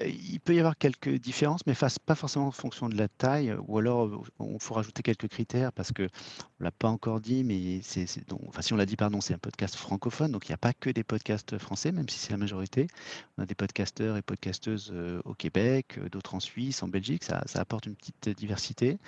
Il 0.00 0.40
peut 0.40 0.54
y 0.54 0.58
avoir 0.58 0.76
quelques 0.76 1.16
différences, 1.18 1.66
mais 1.66 1.74
pas 2.06 2.14
forcément 2.14 2.46
en 2.46 2.52
fonction 2.52 2.88
de 2.88 2.96
la 2.96 3.08
taille, 3.08 3.54
ou 3.66 3.78
alors 3.78 4.24
on 4.38 4.58
faut 4.58 4.74
rajouter 4.74 5.02
quelques 5.02 5.28
critères 5.28 5.72
parce 5.72 5.92
que 5.92 6.04
on 6.60 6.64
l'a 6.64 6.70
pas 6.70 6.88
encore 6.88 7.20
dit, 7.20 7.42
mais 7.42 7.80
c'est, 7.82 8.06
si 8.06 8.22
on 8.72 8.76
l'a 8.76 8.86
dit, 8.86 8.96
pardon, 8.96 9.20
c'est 9.20 9.34
un 9.34 9.38
podcast 9.38 9.74
francophone, 9.74 10.30
donc 10.30 10.48
il 10.48 10.52
n'y 10.52 10.54
a 10.54 10.58
pas 10.58 10.72
que 10.72 10.90
des 10.90 11.02
podcasts 11.02 11.58
français, 11.58 11.90
même 11.92 12.08
si 12.08 12.18
c'est 12.18 12.30
la 12.30 12.36
majorité. 12.36 12.86
On 13.38 13.42
a 13.42 13.46
des 13.46 13.54
podcasteurs 13.54 14.16
et 14.16 14.22
podcasteuses 14.22 14.94
au 15.24 15.34
Québec, 15.34 15.98
d'autres 16.10 16.34
en 16.34 16.40
Suisse, 16.40 16.82
en 16.82 16.88
Belgique, 16.88 17.24
ça 17.24 17.42
apporte 17.54 17.86
une 17.86 17.96
petite 17.96 18.28
diversité. 18.28 18.98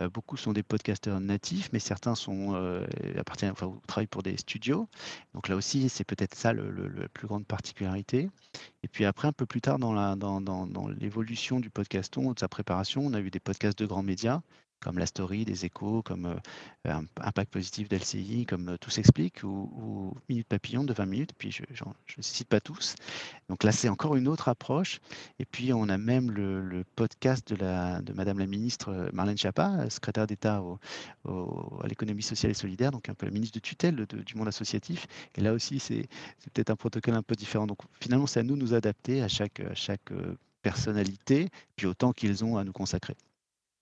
Euh, 0.00 0.08
beaucoup 0.08 0.36
sont 0.36 0.52
des 0.52 0.62
podcasteurs 0.62 1.20
natifs, 1.20 1.70
mais 1.72 1.78
certains 1.78 2.14
sont, 2.14 2.54
euh, 2.54 2.84
appartiennent, 3.16 3.52
enfin, 3.52 3.72
travaillent 3.86 4.06
pour 4.06 4.22
des 4.22 4.36
studios. 4.36 4.88
Donc 5.34 5.48
là 5.48 5.56
aussi, 5.56 5.88
c'est 5.88 6.04
peut-être 6.04 6.34
ça 6.34 6.52
le, 6.52 6.70
la 6.88 7.08
plus 7.08 7.26
grande 7.26 7.46
particularité. 7.46 8.28
Et 8.82 8.88
puis 8.88 9.04
après, 9.04 9.28
un 9.28 9.32
peu 9.32 9.46
plus 9.46 9.60
tard 9.60 9.78
dans, 9.78 9.94
l'évolution 10.98 11.60
du 11.60 11.70
podcaston, 11.70 12.32
de 12.32 12.38
sa 12.38 12.48
préparation, 12.48 13.02
on 13.06 13.14
a 13.14 13.20
eu 13.20 13.30
des 13.30 13.40
podcasts 13.40 13.78
de 13.78 13.86
grands 13.86 14.02
médias 14.02 14.40
comme 14.84 14.98
La 14.98 15.06
Story, 15.06 15.46
des 15.46 15.64
échos, 15.64 16.02
comme 16.02 16.26
euh, 16.86 17.00
Impact 17.18 17.50
Positif 17.50 17.88
d'LCI, 17.88 18.44
comme 18.44 18.68
euh, 18.68 18.76
Tout 18.76 18.90
s'explique, 18.90 19.42
ou, 19.42 20.14
Minute 20.28 20.46
Papillon 20.46 20.84
de 20.84 20.92
20 20.92 21.06
minutes, 21.06 21.32
puis 21.36 21.50
je 21.50 21.62
ne 21.62 22.22
cite 22.22 22.48
pas 22.48 22.60
tous. 22.60 22.94
Donc 23.48 23.64
là, 23.64 23.72
c'est 23.72 23.88
encore 23.88 24.14
une 24.14 24.28
autre 24.28 24.48
approche. 24.48 25.00
Et 25.38 25.46
puis, 25.46 25.72
on 25.72 25.88
a 25.88 25.96
même 25.96 26.30
le, 26.30 26.84
podcast 26.96 27.50
de, 27.52 27.56
la, 27.56 28.02
Madame 28.14 28.38
la 28.38 28.46
ministre 28.46 28.90
euh, 28.90 29.08
Marlène 29.14 29.38
Schiappa, 29.38 29.88
secrétaire 29.88 30.26
d'État 30.26 30.62
à 31.26 31.88
l'économie 31.88 32.22
sociale 32.22 32.50
et 32.52 32.54
solidaire, 32.54 32.90
donc 32.90 33.08
un 33.08 33.14
peu 33.14 33.24
la 33.24 33.32
ministre 33.32 33.54
de 33.54 33.60
tutelle 33.60 34.06
du 34.06 34.34
monde 34.36 34.48
associatif. 34.48 35.06
Et 35.34 35.40
là 35.40 35.54
aussi, 35.54 35.80
c'est 35.80 36.06
peut-être 36.52 36.70
un 36.70 36.76
protocole 36.76 37.14
un 37.14 37.22
peu 37.22 37.34
différent. 37.34 37.66
Donc 37.66 37.78
finalement, 38.00 38.26
c'est 38.26 38.40
à 38.40 38.42
nous 38.42 38.56
de 38.56 38.60
nous 38.60 38.74
adapter 38.74 39.22
à 39.22 39.28
chaque, 39.28 39.60
à 39.60 39.74
chaque 39.74 40.12
personnalité, 40.62 41.48
puis 41.76 41.86
autant 41.86 42.12
qu'ils 42.12 42.44
ont 42.44 42.58
à 42.58 42.64
nous 42.64 42.72
consacrer. 42.72 43.16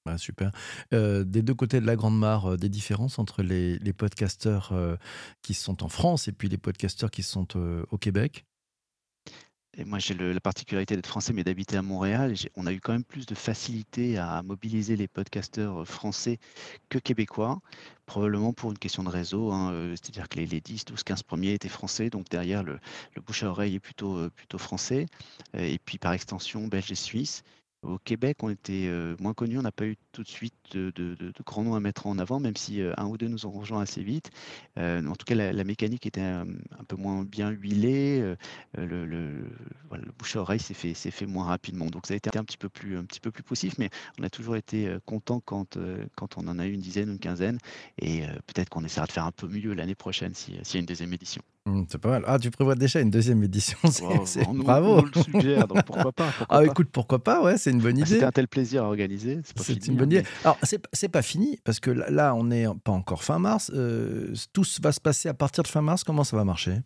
Ah, 0.07 0.19
super. 0.19 0.51
Des 0.91 1.43
2 1.43 1.55
côtés 1.55 1.81
de 1.81 1.87
la 1.87 1.95
grande 1.95 2.19
mare, 2.19 2.59
des 2.59 2.69
différences 2.69 3.19
entre 3.21 3.43
les 3.43 3.79
les 3.79 3.93
podcasteurs, 3.93 4.73
heu, 4.73 4.99
qui 5.43 5.55
sont 5.55 5.85
en 5.85 5.89
France 5.89 6.27
et 6.27 6.33
puis 6.33 6.49
les 6.49 6.59
podcasteurs 6.59 7.11
qui 7.11 7.23
sont, 7.23 7.47
au 7.91 7.99
Québec? 7.99 8.45
Moi, 9.87 9.99
j'ai 9.99 10.13
la 10.13 10.41
particularité 10.41 10.97
d'être 10.97 11.07
français, 11.07 11.33
mais 11.33 11.45
d'habiter 11.45 11.79
à 11.79 11.83
Montréal. 11.83 12.35
On 12.57 12.67
a 12.67 12.73
eu 12.75 12.81
quand 12.81 12.93
même 12.93 13.05
plus 13.05 13.25
de 13.25 13.35
facilité 13.35 14.19
à 14.19 14.43
mobiliser 14.43 14.97
les 14.97 15.09
podcasteurs, 15.09 15.89
français 15.89 16.39
que 16.91 16.99
québécois, 16.99 17.59
probablement 18.05 18.53
pour 18.53 18.71
une 18.73 18.79
question 18.79 19.03
de 19.03 19.09
réseau, 19.09 19.51
hein, 19.51 19.73
c'est-à-dire 19.93 20.29
que 20.29 20.37
les 20.37 20.45
les 20.47 20.61
10-12-15 20.61 21.23
premiers 21.23 21.55
étaient 21.55 21.71
français, 21.71 22.11
donc 22.11 22.29
derrière 22.29 22.63
le 22.63 22.79
bouche 23.25 23.45
à 23.45 23.49
oreille 23.49 23.77
est 23.77 23.81
plutôt, 23.81 24.29
plutôt 24.31 24.59
français, 24.59 25.07
et 25.55 25.79
puis 25.79 25.97
par 25.97 26.13
extension 26.13 26.67
belge 26.69 26.93
et 26.93 26.95
suisse. 26.97 27.43
Au 27.83 27.99
Québec, 27.99 28.37
on 28.45 28.49
était, 28.49 28.87
heu, 28.87 29.17
moins 29.19 29.35
connus, 29.35 29.59
on 29.59 29.63
n'a 29.63 29.73
pas 29.73 29.87
eu 29.87 29.97
tout 30.13 30.23
de 30.23 30.29
suite 30.29 30.55
de 30.77 31.33
grands 31.45 31.65
noms 31.65 31.75
à 31.75 31.81
mettre 31.81 32.07
en 32.07 32.17
avant, 32.19 32.39
même 32.39 32.57
si, 32.57 32.81
heu, 32.81 32.93
1 32.97 33.07
ou 33.07 33.19
2 33.19 33.27
nous 33.27 33.45
ont 33.45 33.51
rejoints 33.51 33.81
assez 33.83 34.05
vite. 34.05 34.31
Heu, 34.79 35.05
en 35.09 35.17
tout 35.17 35.25
cas, 35.25 35.35
la 35.35 35.65
mécanique 35.65 36.07
était, 36.07 36.21
un 36.21 36.47
peu 36.87 36.95
moins 36.95 37.25
bien 37.25 37.51
huilée, 37.51 38.35
le 38.75 40.13
bouche 40.17 40.37
à 40.37 40.41
oreille 40.43 40.61
s'est 40.61 40.75
fait 40.75 40.95
fait 40.95 41.27
moins 41.27 41.47
rapidement. 41.47 41.87
Donc 41.87 42.07
ça 42.07 42.15
a 42.15 42.17
été 42.17 42.31
un 42.39 42.45
petit 42.45 42.57
peu 42.57 42.69
plus 42.69 42.97
un 42.97 43.05
petit 43.05 43.19
peu 43.21 43.33
plus 43.33 43.43
poussif, 43.43 43.75
mais 43.79 43.91
on 44.21 44.23
a 44.23 44.31
toujours 44.31 44.55
été, 44.57 44.87
heu, 44.89 45.01
contents 45.05 45.41
quand, 45.45 45.77
on 46.37 46.47
en 46.49 46.59
a 46.61 46.67
eu 46.67 46.73
une 46.73 46.81
dizaine 46.81 47.11
une 47.11 47.19
quinzaine 47.19 47.59
et 47.99 48.23
peut-être 48.47 48.69
qu'on 48.69 48.85
essaiera 48.85 49.07
de 49.07 49.13
faire 49.13 49.25
un 49.27 49.33
peu 49.33 49.49
mieux 49.49 49.75
l'année 49.75 49.95
prochaine 49.97 50.35
si, 50.35 50.53
s'il 50.63 50.75
y 50.75 50.77
a 50.79 50.81
une 50.81 50.87
deuxième 50.87 51.13
édition. 51.13 51.43
Mmh, 51.65 51.83
c'est 51.89 51.99
pas 51.99 52.09
mal. 52.11 52.25
Ah, 52.27 52.41
tu 52.41 52.51
prévois 52.51 52.75
déjà 52.75 53.01
une 53.01 53.11
deuxième 53.11 53.41
édition, 53.45 53.79
c'est 53.91 54.03
on 54.49 54.49
on 54.49 54.55
bravo! 54.55 55.01
nous 55.03 55.07
le 55.15 55.23
suggère, 55.23 55.69
donc 55.69 55.85
pourquoi 55.85 56.11
pas, 56.11 56.33
pourquoi 56.33 56.59
Ah 56.59 56.65
pas? 56.65 56.67
écoute, 56.73 56.89
pourquoi 56.91 57.23
pas, 57.23 57.41
ouais, 57.41 57.57
c'est 57.57 57.71
une 57.71 57.81
bonne 57.81 57.97
Bah, 58.01 58.05
c'était 58.05 58.17
idée. 58.17 58.27
un 58.27 58.33
tel 58.33 58.49
plaisir 58.49 58.83
à 58.83 58.87
organiser, 58.89 59.41
c'est 59.45 59.57
pas 59.57 59.63
C'est 59.63 59.75
une 59.75 59.81
fini, 59.81 59.97
hein, 59.97 59.99
bonne 60.01 60.11
idée. 60.11 60.25
Alors 60.43 60.59
c'est 60.93 61.09
pas 61.09 61.23
fini 61.23 61.61
parce 61.65 61.79
que 61.79 61.91
là 61.93 62.11
là, 62.11 62.35
on 62.35 62.51
est 62.51 62.67
pas 62.83 62.91
encore 62.91 63.23
fin 63.23 63.39
mars, 63.39 63.71
heu, 63.75 64.33
tout 64.53 64.65
va 64.83 64.91
se 64.91 65.01
passer 65.01 65.29
à 65.29 65.35
partir 65.35 65.63
de 65.63 65.69
fin 65.69 65.83
mars, 65.83 66.03
comment 66.03 66.25
ça 66.25 66.37
va 66.37 66.45
marcher? 66.45 66.81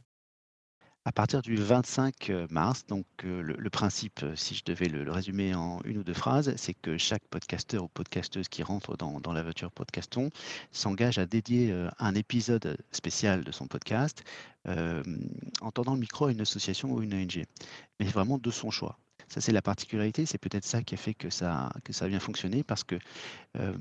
À 1.09 1.13
partir 1.13 1.41
du 1.41 1.55
25, 1.55 2.31
heu, 2.31 2.49
mars, 2.51 2.85
donc 2.89 3.07
heu, 3.25 3.41
le 3.41 3.71
principe, 3.71 4.25
heu, 4.25 4.35
si 4.35 4.57
je 4.57 4.65
devais 4.65 4.89
le 4.89 5.09
résumer 5.09 5.55
en 5.55 5.79
une 5.85 5.99
ou 5.99 6.03
2 6.03 6.13
phrases, 6.13 6.53
c'est 6.57 6.75
que 6.75 6.99
chaque 6.99 7.23
podcasteur 7.29 7.85
ou 7.85 7.89
podcasteuse 7.89 8.49
qui 8.49 8.65
rentre 8.65 8.97
dans 8.97 9.21
dans 9.21 9.33
l'aventure 9.33 9.71
Podcastons 9.71 10.31
s'engage 10.73 11.19
à 11.19 11.25
dédier, 11.27 11.73
un 12.01 12.15
épisode, 12.17 12.77
spécial 12.91 13.45
de 13.45 13.53
son 13.53 13.69
podcast, 13.69 14.25
en 14.67 15.71
tendant 15.73 15.95
le 15.95 16.01
micro 16.01 16.27
à 16.27 16.33
une 16.33 16.41
association 16.41 16.91
ou 16.93 17.01
une 17.03 17.15
ONG, 17.15 17.45
mais 18.01 18.07
vraiment 18.07 18.37
de 18.39 18.51
son 18.51 18.73
choix. 18.73 18.99
Ça, 19.29 19.41
c'est 19.41 19.53
la 19.53 19.63
particularité, 19.63 20.27
c'est 20.27 20.39
peut-être 20.39 20.65
ça 20.65 20.83
qui 20.83 20.95
a 20.95 20.99
fait 20.99 21.15
que 21.15 21.31
ça 21.31 21.71
que 21.85 21.93
ça 21.93 22.07
a 22.07 22.09
bien 22.09 22.21
fonctionné 22.21 22.65
parce 22.65 22.83
que, 22.83 22.97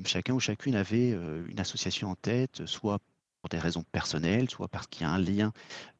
chacun 0.06 0.34
ou 0.36 0.40
chacune 0.40 0.76
avait, 0.76 1.12
une 1.48 1.60
association 1.60 2.12
en 2.12 2.16
tête, 2.16 2.66
soit 2.68 3.00
pour 3.46 3.50
des 3.50 3.60
raisons 3.60 3.84
personnelles, 3.92 4.50
soit 4.50 4.68
parce 4.68 4.88
qu'il 4.88 5.04
y 5.04 5.06
a 5.06 5.12
un 5.12 5.20
lien 5.20 5.54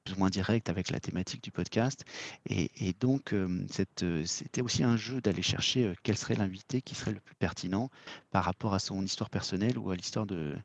plus 0.04 0.16
ou 0.16 0.18
moins 0.18 0.32
direct 0.32 0.68
avec 0.68 0.90
la 0.90 1.00
thématique 1.00 1.44
du 1.44 1.52
podcast 1.52 2.04
et 2.48 2.96
donc 3.00 3.36
cette, 3.70 4.02
heu, 4.02 4.26
c'était 4.26 4.62
aussi 4.62 4.84
un 4.84 4.98
jeu 4.98 5.22
d'aller 5.22 5.44
chercher, 5.44 5.86
heu, 5.86 5.96
quel 6.02 6.18
serait 6.18 6.34
l'invité 6.34 6.82
qui 6.82 6.96
serait 6.96 7.12
le 7.12 7.20
plus 7.20 7.36
pertinent 7.36 7.92
par 8.32 8.46
rapport 8.46 8.74
à 8.74 8.80
son 8.80 9.04
histoire 9.04 9.30
personnelle 9.30 9.78
ou 9.78 9.92
à 9.92 9.96
l'histoire 9.96 10.26
de 10.26 10.56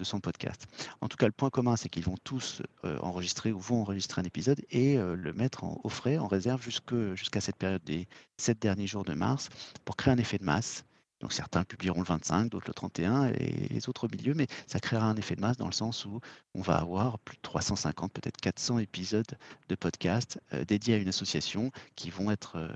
son 0.00 0.18
podcast. 0.20 0.66
En 1.02 1.08
tout 1.08 1.18
cas, 1.18 1.26
le 1.26 1.32
point 1.32 1.50
commun, 1.50 1.76
c'est 1.76 1.90
qu'ils 1.90 2.04
vont 2.04 2.16
tous, 2.24 2.62
enregistrer 3.02 3.52
ou 3.52 3.60
vont 3.60 3.82
enregistrer 3.82 4.22
un 4.22 4.24
épisode 4.24 4.62
et 4.70 4.96
le 4.96 5.32
mettre 5.34 5.64
en 5.64 5.78
au 5.84 5.90
frais, 5.90 6.16
en 6.16 6.26
réserve 6.26 6.62
jusqu'à 6.62 7.40
cette 7.42 7.56
période 7.56 7.84
des 7.84 8.08
7 8.38 8.58
derniers 8.62 8.86
jours 8.86 9.04
de 9.04 9.12
mars 9.12 9.50
pour 9.84 9.96
créer 9.96 10.14
un 10.14 10.18
effet 10.18 10.38
de 10.38 10.44
masse. 10.44 10.84
Donc 11.20 11.32
certains 11.32 11.64
publieront 11.64 12.00
le 12.00 12.06
25, 12.06 12.48
d'autres 12.48 12.68
le 12.68 12.74
31 12.74 13.26
et 13.26 13.68
les 13.70 13.88
autres 13.88 14.06
au 14.06 14.08
milieu, 14.08 14.34
mais 14.34 14.46
ça 14.66 14.80
créera 14.80 15.06
un 15.06 15.16
effet 15.16 15.36
de 15.36 15.40
masse 15.40 15.58
dans 15.58 15.66
le 15.66 15.72
sens 15.72 16.06
où 16.06 16.20
on 16.54 16.62
va 16.62 16.76
avoir 16.76 17.18
plus 17.18 17.36
de 17.36 17.42
350, 17.42 18.12
peut-être 18.12 18.38
400 18.38 18.78
épisodes 18.78 19.38
de 19.68 19.74
podcast, 19.74 20.40
heu, 20.54 20.64
dédiés 20.64 20.94
à 20.94 20.96
une 20.96 21.08
association 21.08 21.70
qui 21.94 22.10
vont 22.10 22.30
être, 22.30 22.56
heu, 22.56 22.70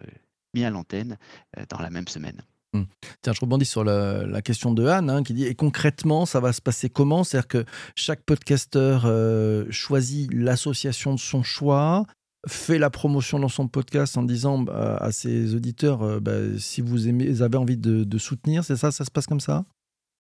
mis 0.53 0.65
à 0.65 0.71
l'antenne, 0.71 1.17
heu, 1.59 1.65
dans 1.71 1.79
la 1.79 1.89
même 1.91 2.07
semaine. 2.07 2.43
Mmh. 2.75 2.83
Tiens, 3.23 3.33
je 3.33 3.41
rebondis 3.41 3.67
sur 3.67 3.85
la 3.85 4.43
question 4.43 4.75
de 4.75 4.85
Anne, 4.87 5.09
hein, 5.09 5.23
qui 5.23 5.33
dit: 5.33 5.45
«Et 5.45 5.55
concrètement, 5.55 6.27
ça 6.27 6.41
va 6.41 6.53
se 6.53 6.61
passer 6.61 6.91
comment?» 6.91 7.23
c'est-à-dire 7.23 7.49
que 7.49 7.65
chaque 7.95 8.23
podcasteur, 8.23 9.07
choisit 9.71 10.29
l'association 10.35 11.15
de 11.15 11.21
son 11.21 11.45
choix, 11.45 12.05
fait 12.47 12.79
la 12.79 12.91
promotion 12.91 13.39
dans 13.39 13.49
son 13.49 13.69
podcast 13.69 14.17
en 14.17 14.23
disant, 14.23 14.59
bah, 14.59 14.97
à 15.01 15.13
ses 15.13 15.55
auditeurs, 15.55 16.05
heu, 16.05 16.21
bah, 16.21 16.59
si 16.59 16.81
vous 16.81 17.09
aimez 17.09 17.43
avez 17.43 17.57
envie 17.57 17.77
de 17.77 18.19
soutenir, 18.19 18.65
c'est 18.65 18.77
ça? 18.77 18.93
Ça 18.93 19.05
se 19.05 19.11
passe 19.11 19.27
comme 19.27 19.41
ça? 19.41 19.65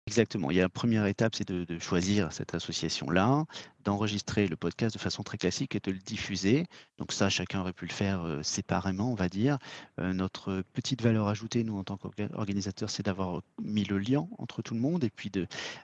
Exactement. 0.08 0.50
Il 0.50 0.58
y 0.58 0.60
a 0.60 0.63
la 0.63 0.70
première 0.70 1.06
étape, 1.06 1.36
c'est 1.36 1.48
de 1.48 1.63
de 1.63 1.80
choisir 1.80 2.34
cette 2.34 2.56
association-là, 2.56 3.46
d'enregistrer 3.83 4.47
le 4.47 4.55
podcast 4.55 4.95
de 4.95 5.00
façon 5.00 5.23
très 5.23 5.38
classique 5.38 5.75
et 5.75 5.79
de 5.79 5.91
le 5.91 6.00
diffuser. 6.00 6.65
Donc 6.97 7.11
ça, 7.11 7.29
chacun 7.29 7.61
aurait 7.61 7.73
pu 7.73 7.85
le 7.85 7.93
faire, 7.93 8.25
heu, 8.25 8.43
séparément, 8.43 9.11
on 9.11 9.15
va 9.15 9.29
dire. 9.29 9.57
Heu, 10.00 10.13
notre 10.13 10.63
petite 10.73 11.01
valeur 11.01 11.27
ajoutée, 11.27 11.63
nous, 11.63 11.77
en 11.77 11.83
tant 11.83 11.97
qu'organisateurs, 11.97 12.89
c'est 12.89 13.03
d'avoir, 13.03 13.41
mis 13.61 13.83
le 13.83 13.97
lien 13.97 14.27
entre 14.38 14.61
tout 14.61 14.73
le 14.73 14.79
monde 14.79 15.03
et 15.03 15.09
puis 15.09 15.31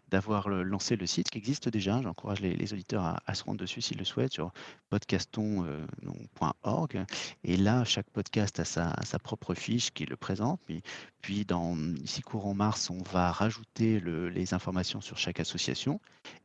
d'avoir, 0.10 0.50
lancé 0.50 0.96
le 0.96 1.06
site 1.06 1.30
qui 1.30 1.38
existe 1.38 1.70
déjà. 1.70 2.02
J'encourage 2.02 2.42
les 2.42 2.74
auditeurs 2.74 3.20
à 3.26 3.34
se 3.34 3.44
rendre 3.44 3.60
dessus 3.60 3.82
s'ils 3.82 3.98
le 3.98 4.06
souhaitent 4.06 4.34
sur 4.34 4.52
podcaston, 4.90 5.66
heu, 5.66 5.86
donc 6.04 6.18
point 6.34 6.54
org 6.64 7.06
et 7.44 7.58
là, 7.58 7.84
chaque 7.84 8.10
podcast 8.10 8.60
a 8.60 8.66
sa 8.66 8.96
sa 9.04 9.20
propre 9.20 9.54
fiche 9.54 9.92
qui 9.92 10.06
le 10.06 10.16
présente. 10.16 10.60
Puis 10.66 10.82
puis 11.22 11.46
dans 11.46 11.78
ici 12.04 12.22
courant 12.22 12.54
mars, 12.54 12.90
on 12.90 13.02
va 13.04 13.32
rajouter 13.32 14.00
le 14.00 14.30
les 14.30 14.54
informations 14.54 15.02
sur 15.02 15.18
chaque 15.18 15.40
association 15.40 16.00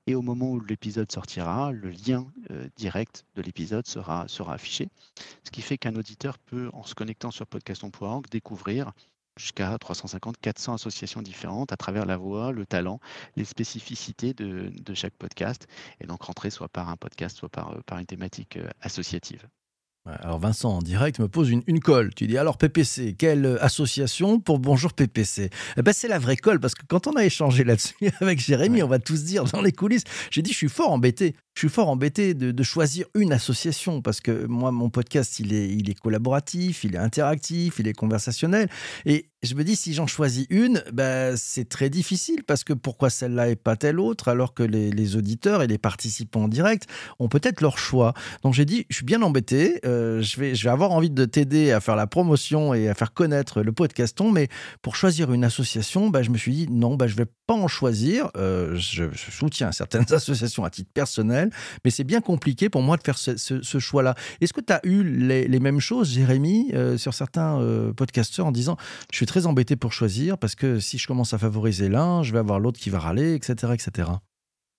et 0.06 0.14
au 0.14 0.22
moment 0.22 0.50
où 0.50 0.60
l'épisode 0.60 1.10
sortira, 1.12 1.41
le 1.72 1.90
lien, 1.90 2.26
heu, 2.50 2.70
direct 2.76 3.24
de 3.34 3.42
l'épisode 3.42 3.86
sera 3.86 4.26
affiché. 4.48 4.88
Ce 5.44 5.50
qui 5.50 5.62
fait 5.62 5.78
qu'un 5.78 5.96
auditeur 5.96 6.38
peut, 6.38 6.70
en 6.72 6.84
se 6.84 6.94
connectant 6.94 7.30
sur 7.30 7.46
podcaston.org, 7.46 8.26
découvrir 8.30 8.92
jusqu'à 9.36 9.76
350-400 9.76 10.74
associations 10.74 11.22
différentes 11.22 11.72
à 11.72 11.76
travers 11.76 12.04
la 12.06 12.16
voix, 12.16 12.52
le 12.52 12.66
talent, 12.66 13.00
les 13.36 13.44
spécificités 13.44 14.34
de 14.34 14.94
chaque 14.94 15.14
podcast 15.14 15.66
et 16.00 16.06
donc 16.06 16.22
rentrer 16.22 16.50
soit 16.50 16.68
par 16.68 16.88
un 16.88 16.96
podcast, 16.96 17.36
soit 17.36 17.48
par, 17.48 17.82
par 17.84 17.98
une 17.98 18.06
thématique, 18.06 18.56
heu, 18.56 18.68
associative. 18.80 19.48
Alors 20.04 20.40
Vincent, 20.40 20.78
en 20.78 20.82
direct, 20.82 21.20
me 21.20 21.28
pose 21.28 21.50
une, 21.50 21.62
une 21.68 21.78
colle. 21.78 22.12
Tu 22.14 22.26
dis 22.26 22.36
alors 22.36 22.58
PPC, 22.58 23.14
quelle 23.16 23.46
euh, 23.46 23.64
association 23.64 24.40
pour 24.40 24.58
Bonjour 24.58 24.94
PPC 24.94 25.48
eh 25.76 25.82
ben, 25.82 25.92
C'est 25.92 26.08
la 26.08 26.18
vraie 26.18 26.36
colle 26.36 26.58
parce 26.58 26.74
que 26.74 26.82
quand 26.88 27.06
on 27.06 27.12
a 27.12 27.24
échangé 27.24 27.62
là-dessus 27.62 27.94
avec 28.20 28.40
Jérémy, 28.40 28.78
Ouais. 28.78 28.82
on 28.82 28.88
va 28.88 28.98
tous 28.98 29.22
dire 29.22 29.44
dans 29.44 29.62
les 29.62 29.70
coulisses, 29.70 30.02
j'ai 30.32 30.42
dit 30.42 30.50
je 30.50 30.56
suis 30.56 30.68
fort 30.68 30.90
embêté. 30.90 31.36
Je 31.54 31.60
suis 31.60 31.68
fort 31.68 31.88
embêté 31.88 32.34
de, 32.34 32.50
de 32.50 32.62
choisir 32.64 33.06
une 33.14 33.32
association 33.32 34.02
parce 34.02 34.20
que 34.20 34.46
moi, 34.46 34.72
mon 34.72 34.90
podcast, 34.90 35.38
il 35.38 35.52
est, 35.52 35.68
il 35.68 35.88
est 35.88 35.94
collaboratif, 35.98 36.82
il 36.82 36.96
est 36.96 36.98
interactif, 36.98 37.76
il 37.78 37.86
est 37.86 37.92
conversationnel. 37.92 38.68
Et 39.06 39.26
je 39.42 39.56
me 39.56 39.64
dis, 39.64 39.74
si 39.74 39.92
j'en 39.92 40.06
choisis 40.06 40.46
une, 40.50 40.84
ben, 40.92 41.36
c'est 41.36 41.68
très 41.68 41.90
difficile 41.90 42.44
parce 42.44 42.62
que 42.62 42.72
pourquoi 42.72 43.10
celle-là 43.10 43.48
et 43.48 43.56
pas 43.56 43.74
telle 43.74 43.98
autre 43.98 44.28
alors 44.28 44.54
que 44.54 44.62
les, 44.62 45.16
auditeurs 45.16 45.62
et 45.62 45.66
les 45.66 45.78
participants 45.78 46.44
en 46.44 46.48
direct 46.48 46.86
ont 47.18 47.28
peut-être 47.28 47.60
leur 47.60 47.76
choix. 47.76 48.14
Donc 48.44 48.54
j'ai 48.54 48.64
dit, 48.64 48.86
je 48.88 48.96
suis 48.96 49.04
bien 49.04 49.20
embêté, 49.20 49.80
euh, 49.84 50.22
je, 50.22 50.38
vais, 50.38 50.68
avoir 50.68 50.92
envie 50.92 51.10
de 51.10 51.24
t'aider 51.24 51.72
à 51.72 51.80
faire 51.80 51.96
la 51.96 52.06
promotion 52.06 52.72
et 52.72 52.88
à 52.88 52.94
faire 52.94 53.12
connaître 53.12 53.62
le 53.62 53.72
podcaston, 53.72 54.30
mais 54.30 54.48
pour 54.80 54.94
choisir 54.94 55.32
une 55.32 55.42
association, 55.42 56.08
bah, 56.08 56.22
je 56.22 56.30
me 56.30 56.38
suis 56.38 56.52
dit, 56.52 56.68
non, 56.70 56.94
bah, 56.94 57.08
je 57.08 57.16
vais 57.16 57.26
pas 57.46 57.54
en 57.54 57.66
choisir. 57.66 58.30
Euh, 58.36 58.76
je, 58.76 59.04
soutiens 59.12 59.72
certaines 59.72 60.06
associations 60.12 60.64
à 60.64 60.70
titre 60.70 60.90
personnel, 60.94 61.50
mais 61.84 61.90
c'est 61.90 62.04
bien 62.04 62.20
compliqué 62.20 62.68
pour 62.68 62.82
moi 62.82 62.96
de 62.96 63.02
faire 63.02 63.18
ce, 63.18 63.78
choix-là. 63.80 64.14
Est-ce 64.40 64.52
que 64.52 64.60
tu 64.60 64.72
as 64.72 64.80
eu 64.84 65.02
les, 65.02 65.60
mêmes 65.60 65.80
choses, 65.80 66.10
Jérémy, 66.10 66.70
euh, 66.74 66.96
sur 66.96 67.12
certains 67.12 67.58
podcasteurs 67.96 68.46
en 68.46 68.52
disant, 68.52 68.76
je 69.10 69.16
suis 69.16 69.26
très 69.32 69.46
embêté 69.46 69.76
pour 69.76 69.94
choisir 69.94 70.36
parce 70.36 70.54
que 70.54 70.78
si 70.78 70.98
je 70.98 71.06
commence 71.06 71.32
à 71.32 71.38
favoriser 71.38 71.88
l'un, 71.88 72.22
je 72.22 72.34
vais 72.34 72.38
avoir 72.38 72.60
l'autre 72.60 72.78
qui 72.78 72.90
va 72.90 72.98
râler, 72.98 73.34
etc., 73.34 73.72
etc. 73.72 74.10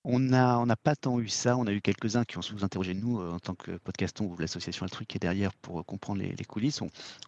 On 0.06 0.34
a 0.34 0.58
on 0.58 0.66
n'a 0.66 0.76
pas 0.76 0.98
tant 0.98 1.18
eu 1.22 1.30
ça, 1.30 1.56
on 1.56 1.66
a 1.66 1.72
eu 1.72 1.80
quelques-uns 1.80 2.26
qui 2.26 2.38
ont 2.38 2.42
su 2.42 2.54
nous 2.56 3.20
heu, 3.22 3.30
en 3.32 3.40
tant 3.40 3.56
que 3.56 3.72
podcaston 3.78 4.26
ou 4.26 4.38
l'association 4.38 4.84
Altruc 4.84 5.08
qui 5.08 5.16
est 5.16 5.20
derrière 5.20 5.54
pour, 5.54 5.80
heu, 5.80 5.84
comprendre 5.84 6.22
les 6.22 6.44
coulisses. 6.44 6.82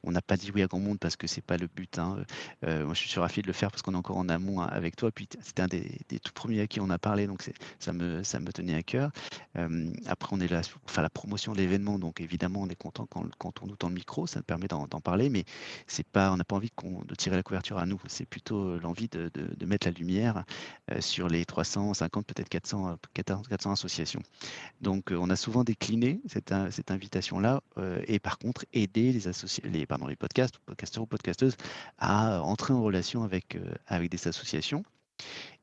On 0.03 0.11
n'a 0.11 0.21
pas 0.21 0.35
dit 0.35 0.51
oui 0.53 0.61
à 0.61 0.67
grand 0.67 0.79
monde 0.79 0.99
parce 0.99 1.15
que 1.15 1.25
c'est 1.25 1.41
pas 1.41 1.55
le 1.55 1.67
but, 1.67 1.97
hein, 1.99 2.17
heu, 2.65 2.83
moi 2.83 2.93
je 2.93 3.07
suis 3.07 3.17
ravi 3.19 3.41
de 3.41 3.47
le 3.47 3.53
faire 3.53 3.71
parce 3.71 3.81
qu'on 3.81 3.93
est 3.93 3.95
encore 3.95 4.17
en 4.17 4.27
amont 4.27 4.59
a 4.59 4.65
avec 4.65 4.97
toi. 4.97 5.09
Puis 5.09 5.29
c'était 5.41 5.61
un 5.61 5.67
des 5.69 6.19
tout 6.21 6.33
premiers 6.33 6.59
à 6.59 6.67
qui 6.67 6.81
on 6.81 6.89
a 6.89 6.97
parlé, 6.97 7.27
donc 7.27 7.49
ça 7.79 7.93
me 7.93 8.23
ça 8.23 8.39
me 8.41 8.51
tenait 8.51 8.75
à 8.75 8.83
cœur. 8.83 9.11
Après 10.07 10.35
on 10.35 10.41
est 10.41 10.49
là 10.49 10.59
pour 10.83 10.91
faire 10.91 11.03
la 11.03 11.09
promotion 11.09 11.53
de 11.53 11.59
l'événement, 11.59 11.97
donc 11.97 12.19
évidemment 12.19 12.59
on 12.63 12.67
est 12.67 12.75
content 12.75 13.07
quand 13.07 13.63
on 13.63 13.67
nous 13.67 13.77
tend 13.77 13.87
le 13.87 13.95
micro, 13.95 14.27
ça 14.27 14.39
nous 14.39 14.43
permet 14.43 14.67
d'en 14.67 14.85
parler, 14.87 15.29
mais 15.29 15.45
c'est 15.87 16.05
pas 16.05 16.29
on 16.33 16.35
n'a 16.37 16.43
pas 16.43 16.57
envie 16.57 16.71
de 17.05 17.15
tirer 17.15 17.37
la 17.37 17.43
couverture 17.43 17.77
à 17.77 17.85
nous. 17.85 18.01
C'est 18.07 18.25
plutôt, 18.25 18.77
l'envie 18.79 19.07
de 19.07 19.31
de 19.33 19.65
mettre 19.65 19.87
la 19.87 19.93
lumière, 19.93 20.43
sur 20.99 21.29
les 21.29 21.45
350, 21.45 22.25
peut-être 22.27 22.49
400 22.49 22.64
400, 22.65 23.43
400 23.49 23.71
associations. 23.71 24.21
Donc 24.81 25.11
on 25.11 25.29
a 25.29 25.35
souvent 25.35 25.63
décliné 25.63 26.21
cette, 26.27 26.53
cette 26.71 26.91
invitation-là 26.91 27.61
et 28.07 28.19
par 28.19 28.37
contre 28.37 28.65
aider 28.73 29.13
les, 29.13 29.85
podcasts, 30.15 30.57
podcasteurs 30.59 31.03
ou 31.03 31.07
podcasteuses 31.07 31.55
à 31.97 32.41
entrer 32.41 32.73
en 32.73 32.81
relation 32.81 33.23
avec, 33.23 33.57
des 34.09 34.27
associations. 34.27 34.83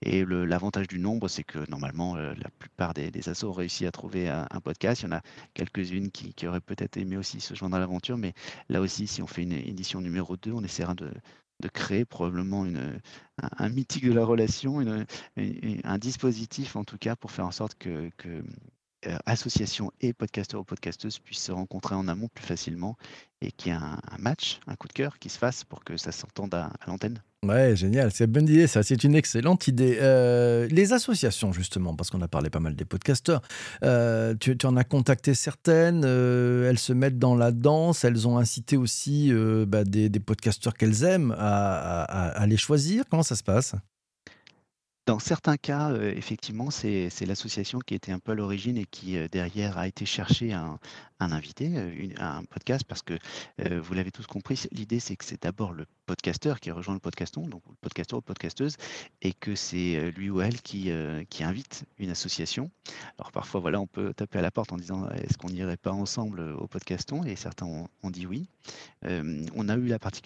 Et 0.00 0.24
l'avantage 0.24 0.88
du 0.88 0.98
nombre, 0.98 1.28
c'est 1.28 1.44
que 1.44 1.58
normalement, 1.70 2.16
la 2.16 2.50
plupart 2.58 2.94
des, 2.94 3.10
des 3.10 3.28
assos 3.28 3.50
ont 3.50 3.52
réussi 3.52 3.86
à 3.86 3.90
trouver 3.90 4.28
un, 4.28 4.46
podcast. 4.62 5.02
Il 5.02 5.04
y 5.04 5.08
en 5.08 5.12
a 5.12 5.22
quelques-unes 5.54 6.10
qui, 6.10 6.46
auraient 6.46 6.60
peut-être 6.60 6.96
aimé 6.96 7.16
aussi 7.16 7.40
se 7.40 7.54
joindre 7.54 7.76
à 7.76 7.78
l'aventure, 7.78 8.16
mais 8.16 8.32
là 8.68 8.80
aussi, 8.80 9.06
si 9.06 9.22
on 9.22 9.26
fait 9.26 9.42
une 9.42 9.52
édition 9.52 10.00
numéro 10.00 10.36
2, 10.36 10.52
on 10.52 10.64
essaiera 10.64 10.94
de, 10.94 11.10
créer 11.68 12.04
probablement 12.04 12.64
une, 12.64 13.00
un, 13.38 13.68
mythique 13.68 14.06
de 14.06 14.12
la 14.12 14.24
relation, 14.24 14.80
un 15.36 15.98
dispositif 15.98 16.76
en 16.76 16.84
tout 16.84 16.98
cas 16.98 17.16
pour 17.16 17.30
faire 17.30 17.46
en 17.46 17.52
sorte 17.52 17.76
que, 17.76 18.10
euh, 19.06 19.16
associations 19.26 19.90
et 20.00 20.12
podcasteurs 20.12 20.60
ou 20.60 20.64
podcasteuses 20.64 21.18
puissent 21.18 21.44
se 21.44 21.52
rencontrer 21.52 21.94
en 21.94 22.06
amont 22.08 22.28
plus 22.32 22.44
facilement 22.44 22.96
et 23.40 23.50
qu'il 23.50 23.72
y 23.72 23.74
ait 23.74 23.78
un, 23.78 23.98
match, 24.18 24.60
un 24.66 24.76
coup 24.76 24.86
de 24.86 24.92
cœur 24.92 25.18
qui 25.18 25.28
se 25.28 25.38
fasse 25.38 25.64
pour 25.64 25.82
que 25.82 25.96
ça 25.96 26.12
s'entende 26.12 26.54
à, 26.54 26.70
l'antenne. 26.86 27.20
Ouais, 27.44 27.74
génial, 27.74 28.12
c'est 28.12 28.26
une 28.26 28.30
bonne 28.30 28.48
idée, 28.48 28.68
ça, 28.68 28.84
c'est 28.84 29.02
une 29.02 29.16
excellente 29.16 29.66
idée. 29.66 29.98
Euh, 30.00 30.68
les 30.68 30.92
associations, 30.92 31.52
justement, 31.52 31.96
parce 31.96 32.10
qu'on 32.10 32.20
a 32.22 32.28
parlé 32.28 32.50
pas 32.50 32.60
mal 32.60 32.76
des 32.76 32.84
podcasteurs, 32.84 33.42
euh, 33.82 34.36
tu, 34.38 34.56
en 34.64 34.76
as 34.76 34.84
contacté 34.84 35.34
certaines, 35.34 36.04
elles 36.04 36.78
se 36.78 36.92
mettent 36.92 37.18
dans 37.18 37.34
la 37.34 37.50
danse, 37.50 38.04
elles 38.04 38.28
ont 38.28 38.38
incité 38.38 38.76
aussi 38.76 39.32
bah, 39.66 39.82
des, 39.82 40.10
podcasteurs 40.20 40.74
qu'elles 40.74 41.02
aiment 41.02 41.34
à 41.36 42.44
les 42.46 42.56
choisir. 42.56 43.02
Comment 43.10 43.24
ça 43.24 43.34
se 43.34 43.42
passe? 43.42 43.74
Dans 45.06 45.18
certains 45.18 45.56
cas, 45.56 45.92
effectivement, 45.96 46.70
c'est 46.70 47.10
l'association 47.26 47.80
qui 47.80 47.94
était 47.94 48.12
un 48.12 48.18
peu 48.18 48.32
à 48.32 48.34
l'origine 48.34 48.76
et 48.76 48.84
qui, 48.84 49.16
derrière, 49.28 49.78
a 49.78 49.88
été 49.88 50.06
chercher 50.06 50.52
un 50.52 50.78
un 51.22 51.32
invité, 51.32 51.72
un 52.18 52.44
podcast, 52.44 52.84
parce 52.84 53.02
que, 53.02 53.18
vous 53.58 53.94
l'avez 53.94 54.10
tous 54.10 54.26
compris, 54.26 54.64
l'idée, 54.72 55.00
c'est 55.00 55.16
que 55.16 55.24
c'est 55.24 55.42
d'abord 55.42 55.72
le 55.72 55.86
podcasteur 56.06 56.60
qui 56.60 56.70
rejoint 56.70 56.94
le 56.94 57.00
podcaston, 57.00 57.46
donc 57.46 57.62
le 57.68 57.76
podcasteur 57.80 58.18
ou 58.18 58.22
podcasteuse, 58.22 58.76
et 59.22 59.32
que 59.32 59.54
c'est, 59.54 60.10
lui 60.16 60.30
ou 60.30 60.40
elle 60.40 60.60
qui, 60.60 60.90
qui 61.28 61.44
invite 61.44 61.84
une 61.98 62.10
association. 62.10 62.70
Alors 63.18 63.32
parfois, 63.32 63.60
voilà, 63.60 63.80
on 63.80 63.86
peut 63.86 64.12
taper 64.14 64.38
à 64.38 64.42
la 64.42 64.50
porte 64.50 64.72
en 64.72 64.76
disant: 64.76 65.08
«Est-ce 65.10 65.38
qu'on 65.38 65.48
n'irait 65.48 65.76
pas 65.76 65.92
ensemble, 65.92 66.40
au 66.40 66.66
podcaston?» 66.66 67.24
et 67.24 67.36
certains 67.36 67.66
ont 67.66 68.10
dit 68.10 68.26
oui. 68.26 68.48
on 69.04 69.68
a 69.68 69.76
eu 69.76 69.86
la 69.86 69.98
particularité 69.98 70.22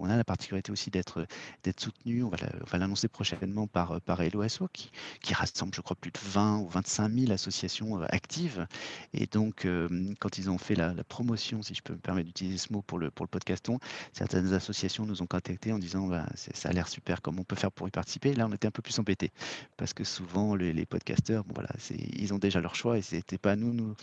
on 0.00 0.10
a 0.10 0.16
la 0.16 0.24
particularité 0.24 0.72
aussi 0.72 0.90
d'être, 0.90 1.26
d'être 1.62 1.80
soutenu, 1.80 2.22
on 2.22 2.30
va 2.30 2.78
l'annoncer 2.78 3.08
prochainement 3.08 3.66
par, 3.66 4.00
par 4.00 4.14
par 4.14 4.70
qui, 4.72 4.90
qui, 5.22 5.34
rassemble, 5.34 5.74
je 5.74 5.80
crois, 5.80 5.96
plus 5.96 6.10
de 6.10 6.18
20 6.22 6.58
ou 6.58 6.68
25 6.68 7.12
000 7.12 7.32
associations 7.32 8.00
euh, 8.00 8.06
actives. 8.10 8.66
Et 9.12 9.26
donc, 9.26 9.64
euh, 9.64 9.88
ils 10.38 10.50
ont 10.50 10.58
fait 10.58 10.74
la, 10.74 10.92
promotion, 11.04 11.62
si 11.62 11.74
je 11.74 11.82
peux 11.82 11.92
me 11.92 11.98
permettre 11.98 12.26
d'utiliser 12.26 12.58
ce 12.58 12.72
mot 12.72 12.82
pour 12.82 12.98
le, 12.98 13.10
podcaston, 13.10 13.78
certaines 14.12 14.52
associations 14.52 15.06
nous 15.06 15.22
ont 15.22 15.26
contactés 15.26 15.72
en 15.72 15.78
disant 15.78 16.06
bah, 16.06 16.26
ça 16.34 16.68
a 16.68 16.72
l'air 16.72 16.88
super, 16.88 17.22
comment 17.22 17.42
on 17.42 17.44
peut 17.44 17.56
faire 17.56 17.72
pour 17.72 17.88
y 17.88 17.90
participer? 17.90 18.34
Là, 18.34 18.46
on 18.48 18.52
était 18.52 18.68
un 18.68 18.70
peu 18.70 18.82
plus 18.82 18.98
embêtés 18.98 19.32
parce 19.76 19.92
que 19.92 20.04
souvent, 20.04 20.54
les, 20.54 20.86
podcasteurs, 20.86 21.44
ils 21.90 22.34
ont 22.34 22.38
déjà 22.38 22.60
leur 22.60 22.74
choix 22.74 22.98
et 22.98 23.02
c'était 23.02 23.38
pas 23.38 23.52
à 23.52 23.56
nous, 23.56 23.72
nous 23.72 23.94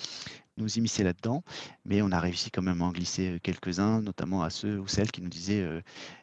nous 0.57 0.77
immiscer 0.77 1.03
là-dedans, 1.03 1.43
mais 1.85 2.01
on 2.01 2.11
a 2.11 2.19
réussi 2.19 2.51
quand 2.51 2.61
même 2.61 2.81
à 2.81 2.85
en 2.85 2.91
glisser 2.91 3.39
quelques-uns, 3.41 4.01
notamment 4.01 4.43
à 4.43 4.49
ceux 4.49 4.79
ou 4.79 4.87
celles 4.87 5.09
qui 5.09 5.21
nous 5.21 5.29
disaient 5.29 5.65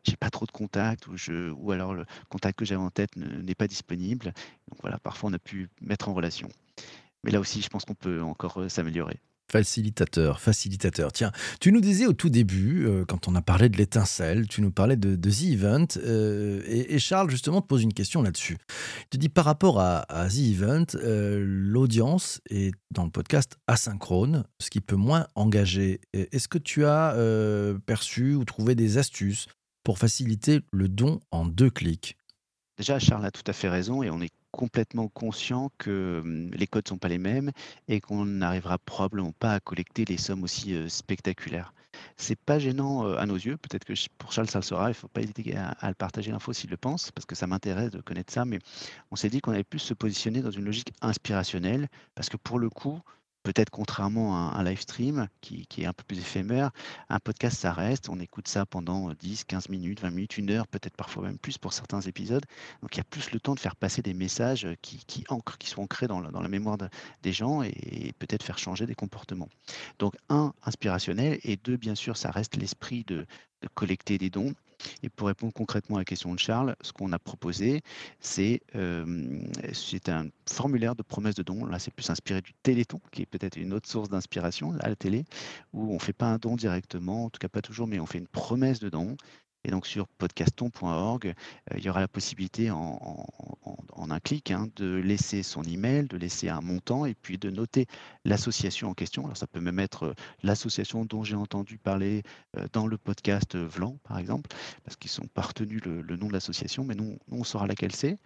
j'ai 0.04 0.16
pas 0.16 0.30
trop 0.30 0.46
de 0.46 0.50
contacts 0.50 1.06
ou, 1.06 1.16
je, 1.16 1.50
ou 1.50 1.72
alors 1.72 1.94
le 1.94 2.04
contact 2.28 2.58
que 2.58 2.64
j'avais 2.64 2.82
en 2.82 2.90
tête 2.90 3.16
n'est 3.16 3.54
pas 3.54 3.66
disponible. 3.66 4.32
Donc 4.68 4.80
voilà, 4.82 4.98
parfois 4.98 5.30
on 5.30 5.32
a 5.32 5.38
pu 5.38 5.68
mettre 5.80 6.08
en 6.08 6.14
relation. 6.14 6.48
Mais 7.24 7.30
là 7.30 7.40
aussi, 7.40 7.62
je 7.62 7.68
pense 7.68 7.84
qu'on 7.84 7.94
peut 7.94 8.22
encore 8.22 8.70
s'améliorer. 8.70 9.20
Facilitateur, 9.50 10.40
facilitateur. 10.40 11.10
Tiens, 11.10 11.32
tu 11.58 11.72
nous 11.72 11.80
disais 11.80 12.04
au 12.04 12.12
tout 12.12 12.28
début, 12.28 12.86
euh, 12.86 13.06
quand 13.06 13.28
on 13.28 13.34
a 13.34 13.40
parlé 13.40 13.70
de 13.70 13.78
l'étincelle, 13.78 14.46
tu 14.46 14.60
nous 14.60 14.70
parlais 14.70 14.96
de, 14.96 15.16
The 15.16 15.42
Event, 15.44 15.86
euh, 15.96 16.62
et, 16.66 16.98
Charles 16.98 17.30
justement 17.30 17.62
te 17.62 17.66
pose 17.66 17.82
une 17.82 17.94
question 17.94 18.20
là-dessus. 18.20 18.58
Il 19.04 19.08
te 19.08 19.16
dit 19.16 19.30
par 19.30 19.46
rapport 19.46 19.80
à, 19.80 20.04
The 20.28 20.38
Event, 20.38 20.84
euh, 20.96 21.42
l'audience 21.46 22.42
est 22.50 22.74
dans 22.90 23.04
le 23.04 23.10
podcast 23.10 23.56
asynchrone, 23.66 24.44
ce 24.60 24.68
qui 24.68 24.82
peut 24.82 24.96
moins 24.96 25.26
engager. 25.34 26.02
Est-ce 26.12 26.48
que 26.48 26.58
tu 26.58 26.84
as 26.84 27.16
perçu 27.86 28.34
ou 28.34 28.44
trouvé 28.44 28.74
des 28.74 28.98
astuces 28.98 29.46
pour 29.82 29.98
faciliter 29.98 30.60
le 30.72 30.88
don 30.88 31.20
en 31.30 31.46
deux 31.46 31.70
clics? 31.70 32.18
Déjà, 32.76 32.98
Charles 32.98 33.24
a 33.24 33.30
tout 33.30 33.42
à 33.46 33.54
fait 33.54 33.70
raison 33.70 34.02
et 34.02 34.10
on 34.10 34.20
est 34.20 34.30
complètement 34.50 35.08
conscient 35.08 35.70
que 35.78 36.50
les 36.52 36.66
codes 36.66 36.84
ne 36.86 36.88
sont 36.88 36.98
pas 36.98 37.08
les 37.08 37.18
mêmes 37.18 37.50
et 37.88 38.00
qu'on 38.00 38.24
n'arrivera 38.24 38.78
probablement 38.78 39.32
pas 39.32 39.54
à 39.54 39.60
collecter 39.60 40.04
les 40.04 40.16
sommes 40.16 40.42
aussi 40.42 40.74
spectaculaires. 40.88 41.72
C'est 42.16 42.38
pas 42.38 42.58
gênant 42.58 43.12
à 43.16 43.26
nos 43.26 43.34
yeux, 43.34 43.56
peut-être 43.56 43.84
que 43.84 43.94
pour 44.18 44.32
Charles 44.32 44.48
ça 44.48 44.58
le 44.58 44.64
sera, 44.64 44.86
il 44.86 44.90
ne 44.90 44.94
faut 44.94 45.08
pas 45.08 45.20
hésiter 45.20 45.56
à, 45.56 45.70
à 45.70 45.88
le 45.88 45.94
partager 45.94 46.30
l'info 46.30 46.52
s'il 46.52 46.70
le 46.70 46.76
pense, 46.76 47.10
parce 47.10 47.26
que 47.26 47.34
ça 47.34 47.46
m'intéresse 47.46 47.90
de 47.90 48.00
connaître 48.00 48.32
ça, 48.32 48.44
mais 48.44 48.58
on 49.10 49.16
s'est 49.16 49.30
dit 49.30 49.40
qu'on 49.40 49.52
avait 49.52 49.64
pu 49.64 49.78
se 49.78 49.94
positionner 49.94 50.42
dans 50.42 50.50
une 50.50 50.64
logique 50.64 50.92
inspirationnelle, 51.00 51.88
parce 52.14 52.28
que 52.28 52.36
pour 52.36 52.58
le 52.58 52.70
coup, 52.70 53.00
peut-être 53.48 53.70
contrairement 53.70 54.36
à 54.36 54.58
un 54.58 54.62
live 54.62 54.78
stream 54.78 55.26
qui, 55.40 55.66
est 55.78 55.86
un 55.86 55.94
peu 55.94 56.04
plus 56.06 56.18
éphémère, 56.18 56.70
un 57.08 57.18
podcast, 57.18 57.58
ça 57.58 57.72
reste, 57.72 58.10
on 58.10 58.20
écoute 58.20 58.46
ça 58.46 58.66
pendant 58.66 59.10
10, 59.14 59.44
15 59.44 59.70
minutes, 59.70 60.00
20 60.00 60.10
minutes, 60.10 60.36
une 60.36 60.50
heure, 60.50 60.66
peut-être 60.66 60.94
parfois 60.94 61.22
même 61.22 61.38
plus 61.38 61.56
pour 61.56 61.72
certains 61.72 62.02
épisodes. 62.02 62.44
Donc 62.82 62.94
il 62.94 62.98
y 62.98 63.00
a 63.00 63.04
plus 63.04 63.30
le 63.32 63.40
temps 63.40 63.54
de 63.54 63.60
faire 63.60 63.74
passer 63.74 64.02
des 64.02 64.12
messages 64.12 64.68
qui, 64.82 65.02
qui 65.06 65.24
ancrent, 65.30 65.56
qui 65.56 65.70
sont 65.70 65.80
ancrés 65.80 66.06
dans 66.06 66.20
la, 66.20 66.48
mémoire 66.48 66.76
des 67.22 67.32
gens 67.32 67.62
et, 67.62 68.12
peut-être 68.18 68.42
faire 68.42 68.58
changer 68.58 68.84
des 68.84 68.94
comportements. 68.94 69.48
Donc 69.98 70.14
un, 70.28 70.52
inspirationnel, 70.64 71.38
et 71.42 71.56
deux, 71.56 71.78
bien 71.78 71.94
sûr, 71.94 72.18
ça 72.18 72.30
reste 72.30 72.54
l'esprit 72.56 73.04
de 73.04 73.26
collecter 73.72 74.18
des 74.18 74.28
dons 74.28 74.52
et 75.02 75.08
pour 75.08 75.28
répondre 75.28 75.52
concrètement 75.52 75.96
à 75.96 76.00
la 76.00 76.04
question 76.04 76.34
de 76.34 76.38
Charles, 76.38 76.76
ce 76.80 76.92
qu'on 76.92 77.12
a 77.12 77.18
proposé, 77.18 77.82
c'est 78.20 78.60
un 78.74 80.28
formulaire 80.48 80.94
de 80.94 81.02
promesse 81.02 81.34
de 81.34 81.42
don. 81.42 81.64
Là, 81.66 81.78
c'est 81.78 81.92
plus 81.92 82.08
inspiré 82.10 82.40
du 82.40 82.52
Téléthon, 82.62 83.00
qui 83.10 83.22
est 83.22 83.26
peut-être 83.26 83.56
une 83.56 83.72
autre 83.72 83.88
source 83.88 84.08
d'inspiration 84.08 84.74
à 84.80 84.88
la 84.88 84.96
télé, 84.96 85.24
où 85.72 85.90
on 85.90 85.94
ne 85.94 85.98
fait 85.98 86.12
pas 86.12 86.26
un 86.26 86.38
don 86.38 86.56
directement, 86.56 87.26
en 87.26 87.30
tout 87.30 87.38
cas 87.38 87.48
pas 87.48 87.62
toujours, 87.62 87.86
mais 87.86 88.00
on 88.00 88.06
fait 88.06 88.18
une 88.18 88.28
promesse 88.28 88.80
de 88.80 88.88
don. 88.88 89.16
Et 89.68 89.70
donc 89.70 89.86
sur 89.86 90.08
podcaston.org, 90.08 91.26
euh, 91.26 91.74
il 91.76 91.84
y 91.84 91.90
aura 91.90 92.00
la 92.00 92.08
possibilité 92.08 92.70
en, 92.70 93.26
un 94.10 94.20
clic 94.20 94.50
hein, 94.50 94.66
de 94.76 94.96
laisser 94.96 95.42
son 95.42 95.62
email, 95.62 96.06
de 96.06 96.16
laisser 96.16 96.48
un 96.48 96.62
montant 96.62 97.04
et 97.04 97.12
puis 97.12 97.36
de 97.36 97.50
noter 97.50 97.86
l'association 98.24 98.88
en 98.88 98.94
question. 98.94 99.26
Alors 99.26 99.36
ça 99.36 99.46
peut 99.46 99.60
même 99.60 99.78
être 99.78 100.04
euh, 100.04 100.14
l'association 100.42 101.04
dont 101.04 101.22
j'ai 101.22 101.34
entendu 101.34 101.76
parler 101.76 102.22
euh, 102.56 102.66
dans 102.72 102.86
le 102.86 102.96
podcast 102.96 103.56
Vlan, 103.56 103.98
par 104.04 104.18
exemple, 104.18 104.48
parce 104.84 104.96
qu'ils 104.96 105.10
sont 105.10 105.26
partenus 105.26 105.82
le, 105.84 106.16
nom 106.16 106.28
de 106.28 106.32
l'association, 106.32 106.84
mais 106.84 106.94
nous, 106.94 107.18
on 107.30 107.44
saura 107.44 107.66
laquelle 107.66 107.94
c'est. 107.94 108.16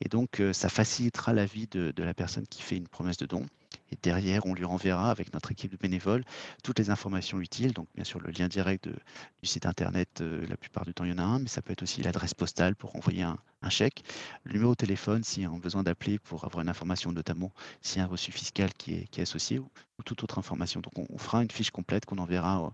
Et 0.00 0.08
donc 0.08 0.42
ça 0.52 0.70
facilitera 0.70 1.34
la 1.34 1.44
vie 1.44 1.66
de 1.66 2.02
la 2.02 2.14
personne 2.14 2.46
qui 2.46 2.62
fait 2.62 2.78
une 2.78 2.88
promesse 2.88 3.18
de 3.18 3.26
don. 3.26 3.44
Et 3.92 3.98
derrière, 4.02 4.46
on 4.46 4.54
lui 4.54 4.64
renverra 4.64 5.10
avec 5.10 5.32
notre 5.32 5.52
équipe 5.52 5.70
de 5.70 5.76
bénévoles 5.76 6.24
toutes 6.62 6.78
les 6.78 6.90
informations 6.90 7.40
utiles. 7.40 7.72
Donc, 7.72 7.88
bien 7.94 8.04
sûr, 8.04 8.20
le 8.20 8.30
lien 8.30 8.48
direct 8.48 8.88
du 8.88 9.48
site 9.48 9.66
internet, 9.66 10.20
euh, 10.20 10.46
la 10.48 10.56
plupart 10.56 10.84
du 10.84 10.94
temps, 10.94 11.04
il 11.04 11.10
y 11.10 11.14
en 11.14 11.18
a 11.18 11.22
un, 11.22 11.38
mais 11.38 11.48
ça 11.48 11.62
peut 11.62 11.72
être 11.72 11.82
aussi 11.82 12.02
l'adresse 12.02 12.34
postale 12.34 12.74
pour 12.74 12.96
envoyer 12.96 13.22
un, 13.22 13.38
chèque, 13.68 14.04
le 14.44 14.52
numéro 14.52 14.72
de 14.72 14.76
téléphone 14.76 15.24
si 15.24 15.44
on 15.44 15.56
a 15.56 15.58
besoin 15.58 15.82
d'appeler 15.82 16.20
pour 16.20 16.44
avoir 16.44 16.62
une 16.62 16.68
information, 16.68 17.10
notamment 17.10 17.52
s'il 17.82 17.98
y 17.98 18.00
a 18.00 18.04
un 18.04 18.06
reçu 18.06 18.30
fiscal 18.30 18.72
qui 18.74 18.94
est, 18.94 19.18
associé 19.18 19.60
toute 20.04 20.22
autre 20.22 20.38
information. 20.38 20.80
Donc, 20.80 21.06
on, 21.10 21.18
fera 21.18 21.42
une 21.42 21.50
fiche 21.50 21.70
complète 21.70 22.04
qu'on 22.04 22.18
enverra 22.18 22.72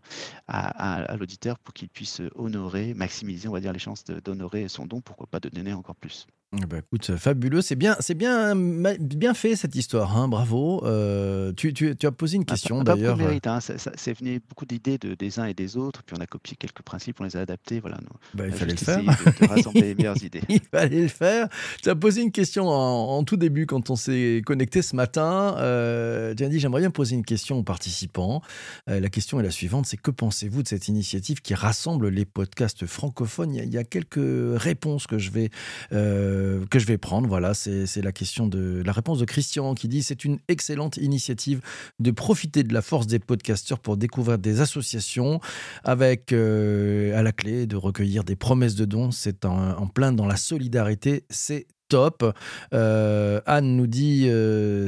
à, 0.48 1.16
l'auditeur 1.16 1.58
pour 1.58 1.74
qu'il 1.74 1.88
puisse 1.88 2.20
honorer, 2.34 2.94
maximiser, 2.94 3.48
on 3.48 3.52
va 3.52 3.60
dire, 3.60 3.72
les 3.72 3.78
chances 3.78 4.04
d'honorer 4.04 4.68
son 4.68 4.86
don, 4.86 5.00
pourquoi 5.00 5.26
pas 5.26 5.40
de 5.40 5.48
donner 5.48 5.72
encore 5.72 5.96
plus. 5.96 6.26
Ben, 6.52 6.80
écoute, 6.80 7.16
fabuleux, 7.16 7.62
c'est 7.62 7.76
bien, 7.76 7.96
c'est 8.00 8.14
bien, 8.14 8.54
bien 8.54 9.32
fait 9.32 9.56
cette 9.56 9.74
histoire, 9.74 10.14
hein, 10.18 10.28
bravo. 10.28 10.84
Euh, 10.84 11.50
tu, 11.54 11.72
tu, 11.72 11.96
tu, 11.96 12.06
as 12.06 12.12
posé 12.12 12.36
une 12.36 12.44
ah, 12.46 12.50
question 12.50 12.84
d'ailleurs. 12.84 13.16
Pas 13.16 13.24
mérite, 13.24 13.46
hein, 13.46 13.60
c'est 13.60 14.18
venu 14.18 14.38
beaucoup 14.46 14.66
d'idées 14.66 14.98
de, 14.98 15.14
des 15.14 15.40
uns 15.40 15.46
et 15.46 15.54
des 15.54 15.78
autres, 15.78 16.02
puis 16.02 16.14
on 16.18 16.20
a 16.20 16.26
copié 16.26 16.54
quelques 16.56 16.82
principes, 16.82 17.22
on 17.22 17.24
les 17.24 17.38
a 17.38 17.40
adaptés, 17.40 17.80
voilà. 17.80 17.96
Bah, 18.34 18.44
il 18.46 18.52
fallait 18.52 18.72
le 18.72 18.76
faire. 18.76 19.00
De, 19.00 19.46
rassembler 19.46 19.80
les 19.80 19.94
meilleures 19.94 20.22
idées. 20.22 20.42
il 20.50 20.60
fallait 20.60 21.00
le 21.00 21.08
faire. 21.08 21.48
Tu 21.82 21.88
as 21.88 21.94
posé 21.94 22.20
une 22.20 22.32
question 22.32 22.68
en, 22.68 23.24
tout 23.24 23.38
début 23.38 23.64
quand 23.64 23.88
on 23.88 23.96
s'est 23.96 24.42
connecté 24.44 24.82
ce 24.82 24.94
matin. 24.94 25.56
Euh, 25.56 26.34
tu 26.34 26.44
as 26.44 26.48
dit 26.50 26.60
j'aimerais 26.60 26.80
bien 26.80 26.90
poser 26.90 27.11
une 27.14 27.24
question 27.24 27.58
aux 27.58 27.62
participants. 27.62 28.42
Euh, 28.88 29.00
la 29.00 29.08
question 29.08 29.40
est 29.40 29.42
la 29.42 29.50
suivante, 29.50 29.86
c'est 29.86 29.96
que 29.96 30.10
pensez-vous 30.10 30.62
de 30.62 30.68
cette 30.68 30.88
initiative 30.88 31.40
qui 31.40 31.54
rassemble 31.54 32.08
les 32.08 32.24
podcasts 32.24 32.86
francophones? 32.86 33.54
Il 33.54 33.72
y, 33.72 33.78
a, 33.78 33.84
quelques 33.84 34.18
réponses 34.60 35.06
que 35.06 35.18
je 35.18 35.30
vais 35.30 35.50
euh, 35.92 36.64
que 36.66 36.78
je 36.78 36.86
vais 36.86 36.98
prendre. 36.98 37.28
Voilà, 37.28 37.54
c'est 37.54 38.02
la 38.02 38.12
question 38.12 38.46
de 38.46 38.82
la 38.84 38.92
réponse 38.92 39.18
de 39.18 39.24
Christian 39.24 39.74
qui 39.74 39.88
dit 39.88 40.02
c'est 40.02 40.24
une 40.24 40.38
excellente 40.48 40.96
initiative 40.96 41.60
de 41.98 42.10
profiter 42.10 42.62
de 42.62 42.72
la 42.72 42.82
force 42.82 43.06
des 43.06 43.18
podcasteurs 43.18 43.78
pour 43.78 43.96
découvrir 43.96 44.38
des 44.38 44.60
associations 44.60 45.40
avec 45.84 46.32
euh, 46.32 47.16
à 47.18 47.22
la 47.22 47.32
clé 47.32 47.66
de 47.66 47.76
recueillir 47.76 48.24
des 48.24 48.36
promesses 48.36 48.74
de 48.74 48.84
dons. 48.84 49.10
C'est 49.10 49.44
en, 49.44 49.70
en 49.78 49.86
plein 49.86 50.12
dans 50.12 50.26
la 50.26 50.36
solidarité. 50.36 51.24
C'est 51.30 51.66
top. 51.92 52.24
Anne 52.72 53.76
nous 53.76 53.86
dit 53.86 54.28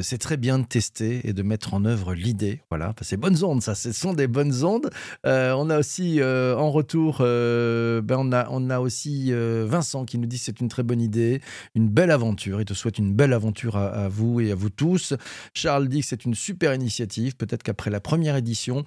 c'est 0.03 0.19
très 0.19 0.37
bien 0.39 0.59
de 0.59 0.65
tester 0.65 1.21
et 1.29 1.33
de 1.33 1.43
mettre 1.43 1.75
en 1.75 1.85
œuvre 1.85 2.15
l'idée. 2.15 2.63
Voilà, 2.71 2.95
c'est 3.03 3.19
bonnes 3.19 3.45
ondes, 3.45 3.63
ça. 3.63 3.75
Ce 3.75 3.93
sont 3.93 4.15
des 4.15 4.27
bonnes 4.27 4.65
ondes. 4.65 4.91
on 5.25 5.71
a 5.71 5.79
aussi 5.79 6.21
en 6.23 6.71
retour, 6.71 7.19
ben 7.19 8.17
on, 8.17 8.33
a, 8.33 8.49
on 8.51 8.71
a 8.71 8.81
aussi 8.81 9.33
Vincent 9.33 10.05
qui 10.05 10.19
nous 10.19 10.27
dit 10.27 10.39
c'est 10.39 10.61
une 10.61 10.69
très 10.69 10.83
bonne 10.83 11.03
idée, 11.03 11.41
une 11.75 11.89
belle 11.89 12.11
aventure. 12.11 12.61
Il 12.61 12.65
te 12.65 12.75
souhaite 12.75 12.99
une 12.99 13.15
belle 13.15 13.33
aventure 13.33 13.77
à, 13.77 13.89
à 13.89 14.09
vous 14.09 14.41
et 14.41 14.51
à 14.51 14.55
vous 14.55 14.71
tous. 14.71 15.15
Charles 15.53 15.89
dit 15.89 16.01
que 16.01 16.07
c'est 16.07 16.25
une 16.25 16.35
super 16.35 16.75
initiative. 16.75 17.37
Peut-être 17.37 17.63
qu'après 17.63 17.91
la 17.91 18.01
première 18.01 18.37
édition, 18.37 18.85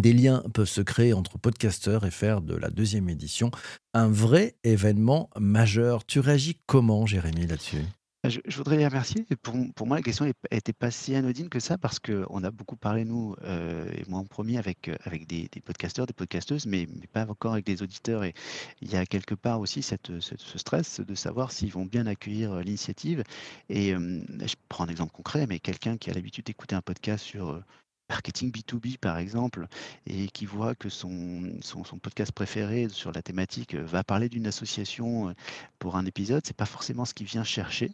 des 0.00 0.12
liens 0.12 0.42
peuvent 0.54 0.68
se 0.68 0.80
créer 0.80 1.12
entre 1.12 1.38
podcasteurs 1.38 2.04
et 2.04 2.10
faire 2.10 2.40
de 2.40 2.54
la 2.54 2.70
deuxième 2.70 3.08
édition 3.08 3.50
un 3.94 4.08
vrai 4.08 4.56
événement 4.64 5.30
majeur. 5.38 6.04
Tu 6.04 6.20
réagis 6.20 6.58
comment, 6.66 7.06
Jérémy, 7.06 7.46
là-dessus? 7.46 7.82
Bah, 8.26 8.30
je, 8.44 8.56
voudrais 8.56 8.76
les 8.76 8.86
remercier. 8.86 9.24
Pour, 9.42 9.54
pour 9.74 9.86
moi, 9.86 9.98
la 9.98 10.02
question 10.02 10.24
n'était 10.50 10.72
pas 10.72 10.90
si 10.90 11.14
anodine 11.14 11.48
que 11.48 11.60
ça 11.60 11.78
parce 11.78 12.00
qu'on 12.00 12.42
a 12.42 12.50
beaucoup 12.50 12.74
parlé, 12.76 13.04
nous, 13.04 13.36
euh, 13.44 13.88
et 13.92 14.04
moi 14.08 14.18
en 14.18 14.24
premier, 14.24 14.58
avec, 14.58 14.88
euh, 14.88 14.96
avec 15.04 15.26
des, 15.28 15.48
podcasteurs, 15.64 16.06
des 16.06 16.12
podcasteuses, 16.12 16.66
mais, 16.66 16.88
pas 17.12 17.26
encore 17.28 17.52
avec 17.52 17.66
des 17.66 17.82
auditeurs. 17.82 18.24
Et 18.24 18.34
il 18.80 18.90
y 18.90 18.96
a 18.96 19.06
quelque 19.06 19.34
part 19.34 19.60
aussi 19.60 19.80
cette, 19.82 20.18
ce 20.18 20.58
stress 20.58 21.00
de 21.00 21.14
savoir 21.14 21.52
s'ils 21.52 21.70
vont 21.70 21.86
bien 21.86 22.06
accueillir 22.06 22.52
euh, 22.52 22.62
l'initiative. 22.62 23.22
Et 23.68 23.90
je 23.92 24.54
prends 24.68 24.84
un 24.84 24.88
exemple 24.88 25.12
concret, 25.12 25.46
mais 25.46 25.60
quelqu'un 25.60 25.96
qui 25.96 26.10
a 26.10 26.14
l'habitude 26.14 26.46
d'écouter 26.46 26.74
un 26.74 26.82
podcast 26.82 27.24
sur 27.24 27.62
marketing 28.08 28.50
B2B 28.50 28.98
par 28.98 29.18
exemple, 29.18 29.66
et 30.06 30.28
qui 30.28 30.46
voit 30.46 30.74
que 30.74 30.88
son, 30.88 31.50
son, 31.62 31.82
podcast 31.98 32.32
préféré 32.32 32.88
sur 32.88 33.12
la 33.12 33.22
thématique 33.22 33.74
euh, 33.74 33.84
va 33.84 34.04
parler 34.04 34.28
d'une 34.28 34.46
association 34.46 35.30
euh, 35.30 35.32
pour 35.78 35.96
un 35.96 36.06
épisode, 36.06 36.42
c'est 36.46 36.56
pas 36.56 36.66
forcément 36.66 37.04
ce 37.04 37.14
qu'il 37.14 37.26
vient 37.26 37.44
chercher. 37.44 37.92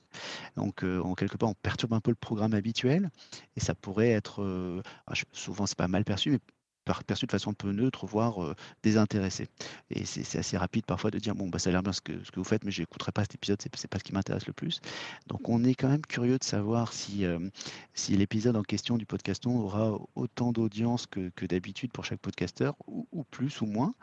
Donc 0.56 0.84
euh, 0.84 1.00
en 1.02 1.14
quelque 1.14 1.36
part, 1.36 1.50
on 1.50 1.54
perturbe 1.54 1.94
un 1.94 2.00
peu 2.00 2.10
le 2.10 2.16
programme 2.16 2.54
habituel, 2.54 3.10
et 3.56 3.60
ça 3.60 3.74
pourrait 3.74 4.10
être, 4.10 4.82
ah, 5.06 5.14
souvent 5.32 5.66
c'est 5.66 5.78
pas 5.78 5.88
mal 5.88 6.04
perçu, 6.04 6.30
mais 6.30 6.38
perçu 6.84 7.26
de 7.26 7.30
façon 7.30 7.50
un 7.50 7.54
peu 7.54 7.72
neutre, 7.72 8.06
voire 8.06 8.54
désintéressé. 8.82 9.48
Et 9.90 10.04
c'est 10.04 10.38
assez 10.38 10.56
rapide 10.56 10.84
parfois 10.86 11.10
de 11.10 11.18
dire 11.18 11.34
bon, 11.34 11.48
bah, 11.48 11.58
ça 11.58 11.70
a 11.70 11.72
l'air 11.72 11.82
bien 11.82 11.92
ce 11.92 12.00
que, 12.00 12.12
ce 12.24 12.30
vous 12.34 12.44
faites, 12.44 12.64
mais 12.64 12.70
je 12.70 12.82
n'écouterai 12.82 13.12
pas 13.12 13.22
cet 13.22 13.34
épisode, 13.34 13.60
c'est 13.62 13.72
n'est 13.72 13.88
pas 13.88 13.98
ce 13.98 14.04
qui 14.04 14.12
m'intéresse 14.12 14.46
le 14.46 14.52
plus. 14.52 14.80
Donc 15.28 15.48
on 15.48 15.62
est 15.64 15.74
quand 15.74 15.88
même 15.88 16.02
curieux 16.02 16.38
de 16.38 16.44
savoir 16.44 16.92
si, 16.92 17.24
l'épisode 18.08 18.56
en 18.56 18.62
question 18.62 18.96
du 18.96 19.06
podcaston 19.06 19.56
aura 19.58 19.98
autant 20.14 20.52
d'audience 20.52 21.06
que, 21.06 21.30
d'habitude 21.46 21.92
pour 21.92 22.04
chaque 22.04 22.20
podcasteur, 22.20 22.74
ou, 22.86 23.24
plus 23.30 23.60
ou 23.60 23.66
moins. 23.66 23.94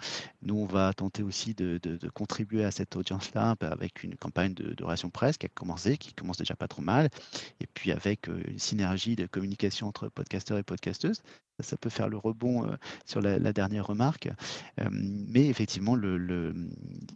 Nous, 0.41 0.55
on 0.55 0.65
va 0.65 0.93
tenter 0.93 1.23
aussi 1.23 1.53
de, 1.53 1.79
contribuer 2.13 2.63
à 2.63 2.71
cette 2.71 2.95
audience-là 2.95 3.55
bah, 3.59 3.69
avec 3.71 4.03
une 4.03 4.15
campagne 4.15 4.53
de, 4.53 4.73
de 4.73 5.07
presse 5.09 5.37
qui 5.37 5.45
a 5.45 5.49
commencé, 5.49 5.97
qui 5.97 6.13
commence 6.13 6.37
déjà 6.37 6.55
pas 6.55 6.67
trop 6.67 6.81
mal, 6.81 7.09
et 7.59 7.67
puis 7.67 7.91
avec 7.91 8.27
une 8.27 8.59
synergie 8.59 9.15
de 9.15 9.25
communication 9.25 9.87
entre 9.87 10.09
podcasteurs 10.09 10.57
et 10.57 10.63
podcasteuses 10.63 11.21
ça 11.61 11.77
peut 11.77 11.89
faire 11.89 12.09
le 12.09 12.17
rebond 12.17 12.65
euh, 12.65 12.75
sur 13.05 13.21
la, 13.21 13.53
dernière 13.53 13.87
remarque. 13.87 14.29
Euh, 14.79 14.87
mais 14.91 15.47
effectivement, 15.47 15.95
le, 15.95 16.53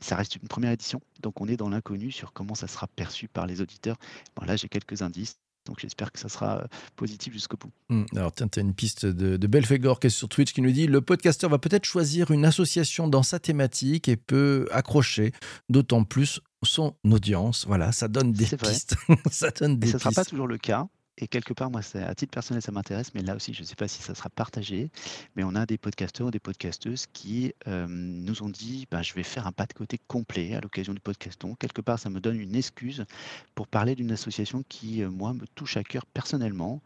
ça 0.01 0.15
reste 0.15 0.36
une 0.36 0.47
première 0.47 0.71
édition, 0.71 1.01
donc 1.21 1.41
on 1.41 1.47
est 1.47 1.58
dans 1.58 1.69
l'inconnu 1.69 2.12
sur 2.12 2.34
comment 2.34 2.56
ça 2.56 2.67
sera 2.67 2.88
perçu 2.88 3.27
par 3.27 3.47
les 3.47 3.62
auditeurs. 3.62 3.97
Bon, 4.36 4.45
là, 4.45 4.56
j'ai 4.56 4.69
quelques 4.69 5.01
indices. 5.01 5.38
Donc 5.65 5.79
j'espère 5.79 6.12
que 6.12 6.19
ça 6.19 6.27
sera 6.27 6.58
euh, 6.58 6.67
positif 6.97 7.32
jusqu'au 7.32 7.56
bout. 7.56 7.71
Mmh. 7.88 8.03
Alors 8.17 8.34
tiens, 8.34 8.49
tu 8.49 8.60
as 8.60 8.62
une 8.62 8.73
piste 8.73 9.06
de, 9.06 9.38
de 9.38 9.47
Belfegor 9.47 10.01
qui 10.01 10.08
est 10.08 10.10
sur 10.10 10.27
Twitch 10.27 10.51
qui 10.51 10.62
nous 10.62 10.71
dit 10.71 10.88
le 10.88 10.99
podcasteur 10.99 11.49
va 11.49 11.58
peut-être 11.58 11.86
choisir 11.86 12.32
une 12.32 12.43
association 12.43 13.08
dans 13.08 13.23
sa 13.23 13.39
thématique 13.39 14.10
et 14.10 14.17
peut 14.17 14.67
accrocher 14.71 15.32
d'autant 15.69 16.03
plus 16.03 16.41
son 16.63 16.95
audience. 17.10 17.65
Voilà, 17.65 17.93
ça 17.93 18.10
donne 18.10 18.34
des 18.34 18.45
pistes. 18.45 18.95
ça 19.32 19.51
donne 19.51 19.79
des 19.79 19.88
ce 19.88 19.93
ne 19.93 19.99
sera 19.99 20.12
pas 20.12 20.25
toujours 20.25 20.47
le 20.47 20.58
cas. 20.58 20.88
Et 21.17 21.28
quelque 21.28 21.54
part, 21.54 21.69
moi, 21.69 21.82
à 21.93 22.15
titre 22.15 22.32
personnel, 22.32 22.63
ça 22.63 22.71
m'intéresse, 22.71 23.13
mais 23.13 23.21
là 23.21 23.36
aussi, 23.36 23.54
je 23.54 23.62
ne 23.62 23.65
sais 23.65 23.76
pas 23.76 23.88
si 23.88 24.02
ça 24.02 24.15
sera 24.15 24.30
partagé. 24.30 24.89
Mais 25.36 25.43
on 25.43 25.54
a 25.54 25.65
des 25.67 25.78
podcasteurs 25.78 26.28
ou 26.28 26.32
des 26.32 26.39
podcasteuses 26.39 27.06
qui 27.13 27.54
euh, 27.67 27.86
nous 27.88 28.41
ont 28.41 28.49
dit 28.49 28.88
bah, 28.89 29.04
je 29.04 29.13
vais 29.13 29.23
faire 29.23 29.45
un 29.45 29.52
pas 29.52 29.67
de 29.67 29.73
côté 29.73 29.99
complet 30.08 30.56
à 30.56 30.62
l'occasion 30.62 30.93
du 30.93 30.99
podcaston. 30.99 31.54
Quelque 31.56 31.82
part, 31.82 31.99
ça 31.99 32.10
me 32.10 32.19
donne 32.19 32.39
une 32.39 32.56
excuse 32.56 33.06
pour 33.54 33.67
parler 33.67 33.93
d'une 33.93 34.12
association 34.12 34.63
qui, 34.67 35.04
euh, 35.04 35.12
moi, 35.12 35.34
me 35.34 35.45
touche 35.54 35.78
à 35.78 35.84
cœur 35.84 36.06
personnellement 36.08 36.82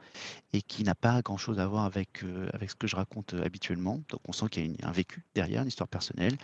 et 0.51 0.61
qui 0.61 0.83
n'a 0.83 0.95
pas 0.95 1.21
grand-chose 1.21 1.59
à 1.59 1.67
voir 1.67 1.85
avec, 1.85 2.23
euh, 2.23 2.49
avec 2.51 2.69
ce 2.69 2.75
que 2.75 2.87
je 2.87 2.97
raconte 2.97 3.33
habituellement. 3.33 4.01
Donc, 4.09 4.19
on 4.27 4.33
sent 4.33 4.47
qu'il 4.51 4.71
y 4.71 4.83
a 4.83 4.89
un 4.89 4.91
vécu 4.91 5.23
derrière, 5.35 5.61
une 5.61 5.69
histoire 5.69 5.87
personnelle. 5.87 6.37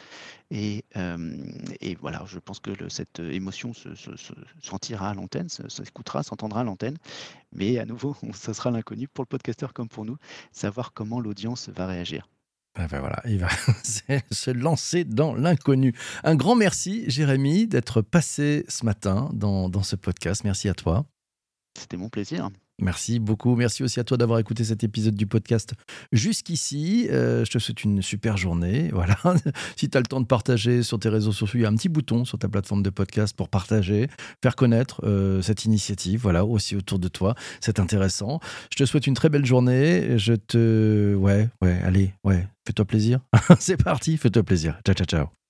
Et, 0.52 0.86
et 1.82 1.96
voilà, 1.96 2.24
je 2.28 2.38
pense 2.38 2.60
que 2.60 2.72
cette 2.90 3.20
émotion 3.20 3.74
se, 3.74 3.90
sentira 4.62 5.10
à 5.10 5.14
l'antenne, 5.16 5.50
s'écoutera, 5.50 6.22
s'entendra 6.22 6.62
à 6.62 6.64
l'antenne. 6.64 6.98
Mais 7.56 7.78
à 7.80 7.86
nouveau, 7.86 8.16
ça 8.34 8.54
sera 8.54 8.72
l'inconnu 8.72 9.08
pour 9.08 9.24
le 9.24 9.28
podcasteur 9.28 9.74
comme 9.74 9.88
pour 9.88 10.06
nous, 10.06 10.18
savoir 10.52 10.94
comment 10.94 11.20
l'audience 11.20 11.70
va 11.70 11.88
réagir. 11.88 12.28
Ah 12.76 12.88
ben 12.88 13.00
voilà, 13.00 13.22
il 13.26 13.38
va 13.38 13.50
se 14.32 14.50
lancer 14.50 15.04
dans 15.04 15.36
l'inconnu. 15.36 15.94
Un 16.24 16.36
grand 16.36 16.56
merci, 16.56 17.04
Jérémy, 17.08 17.68
d'être 17.68 18.02
passé 18.02 18.66
ce 18.68 18.84
matin 18.84 19.30
dans, 19.34 19.70
dans 19.70 19.84
ce 19.84 19.96
podcast. 19.96 20.44
Merci 20.44 20.70
à 20.70 20.74
toi. 20.74 21.06
C'était 21.78 21.98
mon 21.98 22.10
plaisir. 22.10 22.50
Merci 22.84 23.20
beaucoup. 23.20 23.56
Merci 23.56 23.84
aussi 23.84 24.00
à 24.00 24.04
toi 24.04 24.18
d'avoir 24.18 24.40
écouté 24.40 24.64
cet 24.64 24.84
épisode 24.84 25.16
du 25.16 25.26
podcast 25.26 25.74
jusqu'ici. 26.12 27.08
Euh, 27.10 27.46
je 27.46 27.52
te 27.52 27.60
souhaite 27.60 27.84
une 27.84 28.02
super 28.02 28.38
journée. 28.38 28.92
Voilà. 29.04 29.18
si 29.76 29.90
tu 29.90 29.98
as 29.98 30.02
le 30.02 30.06
temps 30.06 30.22
de 30.22 30.26
partager 30.26 30.82
sur 30.84 30.98
tes 31.00 31.10
réseaux 31.10 31.32
sociaux, 31.32 31.60
il 31.60 31.64
y 31.64 31.66
a 31.66 31.70
un 31.70 31.76
petit 31.76 31.90
bouton 31.90 32.26
sur 32.26 32.38
ta 32.38 32.48
plateforme 32.48 32.84
de 32.84 32.90
podcast 32.90 33.36
pour 33.36 33.50
partager, 33.50 34.08
faire 34.42 34.56
connaître 34.56 35.02
euh, 35.04 35.42
cette 35.42 35.66
initiative. 35.66 36.22
Voilà, 36.22 36.46
aussi 36.46 36.76
autour 36.76 37.00
de 37.00 37.08
toi. 37.08 37.36
C'est 37.60 37.80
intéressant. 37.80 38.40
Je 38.72 38.78
te 38.78 38.86
souhaite 38.86 39.08
une 39.08 39.16
très 39.16 39.30
belle 39.30 39.46
journée. 39.46 40.18
Je 40.18 40.34
te. 40.34 41.16
Ouais, 41.16 41.50
ouais, 41.62 41.82
allez, 41.84 42.14
ouais. 42.24 42.48
Fais-toi 42.66 42.86
plaisir. 42.86 43.20
C'est 43.60 43.82
parti, 43.82 44.18
fais-toi 44.18 44.44
plaisir. 44.44 44.80
Ciao, 44.86 44.96
ciao, 44.96 45.06
ciao. 45.06 45.43